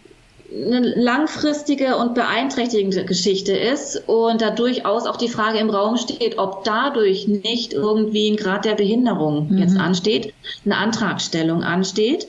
eine 0.54 0.94
langfristige 0.94 1.96
und 1.96 2.14
beeinträchtigende 2.14 3.04
Geschichte 3.04 3.56
ist 3.56 4.04
und 4.06 4.40
da 4.40 4.50
durchaus 4.50 5.06
auch 5.06 5.16
die 5.16 5.28
Frage 5.28 5.58
im 5.58 5.68
Raum 5.68 5.96
steht, 5.96 6.38
ob 6.38 6.62
dadurch 6.62 7.26
nicht 7.26 7.72
irgendwie 7.72 8.30
ein 8.30 8.36
Grad 8.36 8.64
der 8.64 8.76
Behinderung 8.76 9.48
mhm. 9.50 9.58
jetzt 9.58 9.76
ansteht, 9.76 10.32
eine 10.64 10.76
Antragstellung 10.76 11.64
ansteht. 11.64 12.28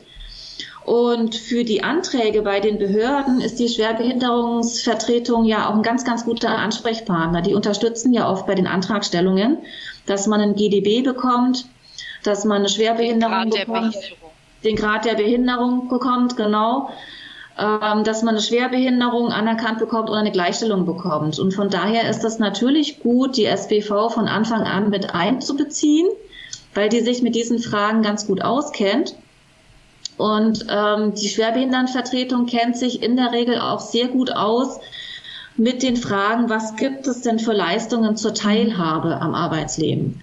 Und 0.85 1.35
für 1.35 1.63
die 1.63 1.83
Anträge 1.83 2.43
bei 2.43 2.59
den 2.59 2.77
Behörden 2.77 3.41
ist 3.41 3.59
die 3.59 3.69
Schwerbehinderungsvertretung 3.69 5.45
ja 5.45 5.67
auch 5.67 5.75
ein 5.75 5.81
ganz, 5.81 6.05
ganz 6.05 6.25
guter 6.25 6.49
Ansprechpartner. 6.49 7.41
Die 7.41 7.55
unterstützen 7.55 8.13
ja 8.13 8.29
oft 8.29 8.45
bei 8.45 8.53
den 8.53 8.67
Antragstellungen, 8.67 9.57
dass 10.05 10.27
man 10.27 10.41
ein 10.41 10.55
GDB 10.55 11.01
bekommt, 11.01 11.65
dass 12.25 12.45
man 12.45 12.57
eine 12.57 12.69
Schwerbehinderung 12.69 13.49
Grad 13.49 13.65
bekommt, 13.65 13.97
den 14.63 14.75
Grad 14.75 15.05
der 15.05 15.15
Behinderung 15.15 15.87
bekommt, 15.89 16.37
genau. 16.37 16.89
ähm, 17.57 18.03
dass 18.03 18.23
man 18.23 18.35
eine 18.35 18.41
Schwerbehinderung 18.41 19.31
anerkannt 19.31 19.79
bekommt 19.79 20.09
oder 20.09 20.19
eine 20.19 20.31
Gleichstellung 20.31 20.85
bekommt. 20.85 21.39
Und 21.39 21.53
von 21.53 21.69
daher 21.69 22.09
ist 22.09 22.23
es 22.23 22.39
natürlich 22.39 22.99
gut, 22.99 23.37
die 23.37 23.45
SBV 23.45 24.09
von 24.09 24.27
Anfang 24.27 24.63
an 24.63 24.89
mit 24.89 25.13
einzubeziehen, 25.13 26.07
weil 26.73 26.89
die 26.89 27.01
sich 27.01 27.21
mit 27.21 27.35
diesen 27.35 27.59
Fragen 27.59 28.01
ganz 28.01 28.27
gut 28.27 28.41
auskennt. 28.41 29.15
Und 30.17 30.65
ähm, 30.69 31.13
die 31.13 31.29
Schwerbehindertenvertretung 31.29 32.45
kennt 32.45 32.77
sich 32.77 33.03
in 33.03 33.17
der 33.17 33.31
Regel 33.31 33.59
auch 33.59 33.79
sehr 33.79 34.07
gut 34.07 34.31
aus 34.31 34.79
mit 35.57 35.83
den 35.83 35.95
Fragen, 35.95 36.49
was 36.49 36.75
gibt 36.75 37.07
es 37.07 37.21
denn 37.21 37.39
für 37.39 37.53
Leistungen 37.53 38.17
zur 38.17 38.33
Teilhabe 38.33 39.21
am 39.21 39.35
Arbeitsleben? 39.35 40.21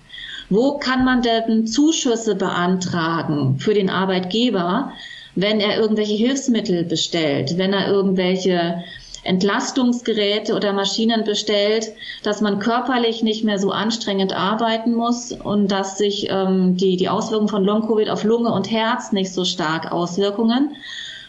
Wo 0.53 0.77
kann 0.77 1.07
man 1.07 1.23
denn 1.23 1.67
Zuschüsse 1.67 2.35
beantragen 2.35 3.57
für 3.59 3.73
den 3.73 3.89
Arbeitgeber, 3.89 4.93
wenn 5.35 5.61
er 5.61 5.79
irgendwelche 5.79 6.13
Hilfsmittel 6.13 6.85
bestellt, 6.85 7.57
wenn 7.57 7.73
er 7.73 7.89
irgendwelche 7.89 8.85
Entlastungsgeräte 9.25 10.55
oder 10.55 10.75
Maschinen 10.75 11.25
bestellt, 11.25 11.93
dass 12.23 12.43
man 12.43 12.59
körperlich 12.59 13.23
nicht 13.23 13.45
mehr 13.45 13.59
so 13.59 13.71
anstrengend 13.71 14.35
arbeiten 14.35 14.93
muss 14.95 15.33
und 15.33 15.73
dass 15.73 15.97
sich 15.97 16.29
ähm, 16.29 16.77
die, 16.77 16.99
die 16.99 17.09
Auswirkungen 17.09 17.49
von 17.49 17.65
Long-Covid 17.65 18.11
auf 18.11 18.23
Lunge 18.23 18.53
und 18.53 18.71
Herz 18.71 19.11
nicht 19.13 19.33
so 19.33 19.47
stark 19.47 19.91
Auswirkungen. 19.91 20.77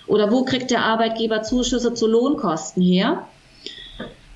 Oder 0.06 0.34
wo 0.34 0.44
kriegt 0.44 0.70
der 0.70 0.84
Arbeitgeber 0.84 1.44
Zuschüsse 1.44 1.94
zu 1.94 2.08
Lohnkosten 2.08 2.84
her? 2.84 3.26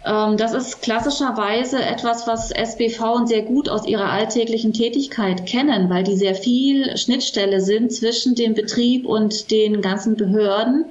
Ähm, 0.08 0.38
das 0.38 0.54
ist 0.54 0.82
klassischerweise 0.82 1.84
etwas, 1.84 2.28
was 2.28 2.52
SBV 2.52 3.26
sehr 3.26 3.42
gut 3.42 3.68
aus 3.68 3.86
ihrer 3.86 4.10
alltäglichen 4.10 4.74
Tätigkeit 4.74 5.46
kennen, 5.46 5.90
weil 5.90 6.04
die 6.04 6.16
sehr 6.16 6.36
viel 6.36 6.98
Schnittstelle 6.98 7.62
sind 7.62 7.92
zwischen 7.92 8.36
dem 8.36 8.54
Betrieb 8.54 9.06
und 9.06 9.52
den 9.52 9.82
ganzen 9.82 10.16
Behörden 10.16 10.86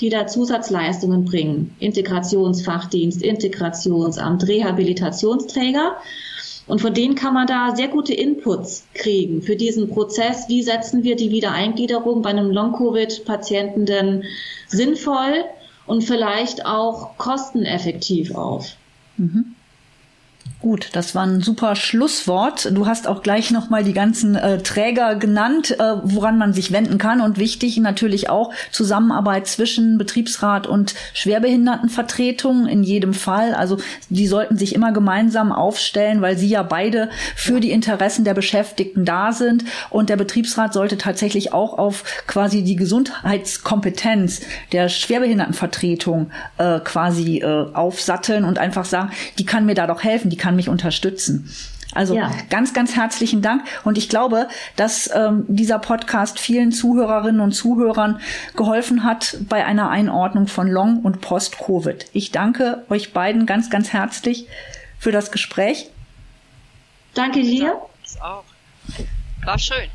die 0.00 0.08
da 0.08 0.26
Zusatzleistungen 0.26 1.26
bringen. 1.26 1.76
Integrationsfachdienst, 1.78 3.22
Integrationsamt, 3.22 4.48
Rehabilitationsträger. 4.48 5.96
Und 6.66 6.80
von 6.80 6.94
denen 6.94 7.16
kann 7.16 7.34
man 7.34 7.46
da 7.46 7.74
sehr 7.74 7.88
gute 7.88 8.14
Inputs 8.14 8.86
kriegen 8.94 9.42
für 9.42 9.56
diesen 9.56 9.90
Prozess. 9.90 10.48
Wie 10.48 10.62
setzen 10.62 11.02
wir 11.02 11.16
die 11.16 11.30
Wiedereingliederung 11.30 12.22
bei 12.22 12.30
einem 12.30 12.50
Long-Covid-Patienten 12.50 13.86
denn 13.86 14.24
sinnvoll 14.68 15.44
und 15.86 16.02
vielleicht 16.02 16.64
auch 16.66 17.16
kosteneffektiv 17.18 18.34
auf? 18.34 18.76
Mhm. 19.16 19.56
Gut, 20.62 20.90
das 20.92 21.14
war 21.14 21.22
ein 21.22 21.40
super 21.40 21.74
Schlusswort. 21.74 22.70
Du 22.72 22.86
hast 22.86 23.08
auch 23.08 23.22
gleich 23.22 23.50
nochmal 23.50 23.82
die 23.82 23.94
ganzen 23.94 24.34
äh, 24.34 24.58
Träger 24.58 25.14
genannt, 25.14 25.70
äh, 25.70 25.94
woran 26.02 26.36
man 26.36 26.52
sich 26.52 26.70
wenden 26.70 26.98
kann. 26.98 27.22
Und 27.22 27.38
wichtig 27.38 27.78
natürlich 27.78 28.28
auch 28.28 28.52
Zusammenarbeit 28.70 29.46
zwischen 29.46 29.96
Betriebsrat 29.96 30.66
und 30.66 30.94
Schwerbehindertenvertretung 31.14 32.66
in 32.66 32.82
jedem 32.82 33.14
Fall. 33.14 33.54
Also 33.54 33.78
die 34.10 34.26
sollten 34.26 34.58
sich 34.58 34.74
immer 34.74 34.92
gemeinsam 34.92 35.50
aufstellen, 35.50 36.20
weil 36.20 36.36
sie 36.36 36.48
ja 36.48 36.62
beide 36.62 37.08
für 37.36 37.60
die 37.60 37.70
Interessen 37.70 38.24
der 38.24 38.34
Beschäftigten 38.34 39.06
da 39.06 39.32
sind. 39.32 39.64
Und 39.88 40.10
der 40.10 40.18
Betriebsrat 40.18 40.74
sollte 40.74 40.98
tatsächlich 40.98 41.54
auch 41.54 41.78
auf 41.78 42.04
quasi 42.26 42.62
die 42.62 42.76
Gesundheitskompetenz 42.76 44.42
der 44.72 44.90
Schwerbehindertenvertretung 44.90 46.30
äh, 46.58 46.80
quasi 46.80 47.38
äh, 47.38 47.72
aufsatteln 47.72 48.44
und 48.44 48.58
einfach 48.58 48.84
sagen, 48.84 49.10
die 49.38 49.46
kann 49.46 49.64
mir 49.64 49.74
da 49.74 49.86
doch 49.86 50.04
helfen, 50.04 50.28
die 50.28 50.36
kann 50.36 50.49
kann 50.50 50.56
mich 50.56 50.68
unterstützen. 50.68 51.48
Also 51.94 52.16
ja. 52.16 52.28
ganz, 52.50 52.74
ganz 52.74 52.96
herzlichen 52.96 53.40
Dank. 53.40 53.62
Und 53.84 53.96
ich 53.96 54.08
glaube, 54.08 54.48
dass 54.74 55.08
ähm, 55.14 55.44
dieser 55.46 55.78
Podcast 55.78 56.40
vielen 56.40 56.72
Zuhörerinnen 56.72 57.40
und 57.40 57.52
Zuhörern 57.52 58.20
geholfen 58.56 59.04
hat 59.04 59.36
bei 59.48 59.64
einer 59.64 59.90
Einordnung 59.90 60.48
von 60.48 60.66
Long- 60.66 61.02
und 61.02 61.20
Post-Covid. 61.20 62.06
Ich 62.12 62.32
danke 62.32 62.84
euch 62.90 63.12
beiden 63.12 63.46
ganz, 63.46 63.70
ganz 63.70 63.92
herzlich 63.92 64.48
für 64.98 65.12
das 65.12 65.30
Gespräch. 65.30 65.90
Danke 67.14 67.42
dir. 67.42 67.62
Ja, 67.62 68.24
auch. 68.24 68.44
War 69.44 69.58
schön. 69.58 69.88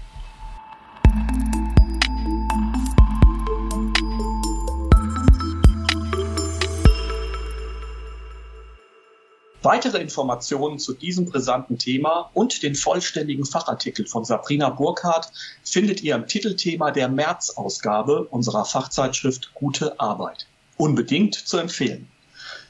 Weitere 9.65 9.97
Informationen 9.97 10.77
zu 10.77 10.93
diesem 10.93 11.25
brisanten 11.25 11.79
Thema 11.79 12.29
und 12.35 12.61
den 12.61 12.75
vollständigen 12.75 13.45
Fachartikel 13.45 14.05
von 14.05 14.23
Sabrina 14.23 14.69
Burkhardt 14.69 15.31
findet 15.63 16.03
ihr 16.03 16.13
im 16.13 16.27
Titelthema 16.27 16.91
der 16.91 17.09
März-Ausgabe 17.09 18.25
unserer 18.25 18.63
Fachzeitschrift 18.63 19.55
Gute 19.55 19.99
Arbeit. 19.99 20.45
Unbedingt 20.77 21.33
zu 21.33 21.57
empfehlen. 21.57 22.07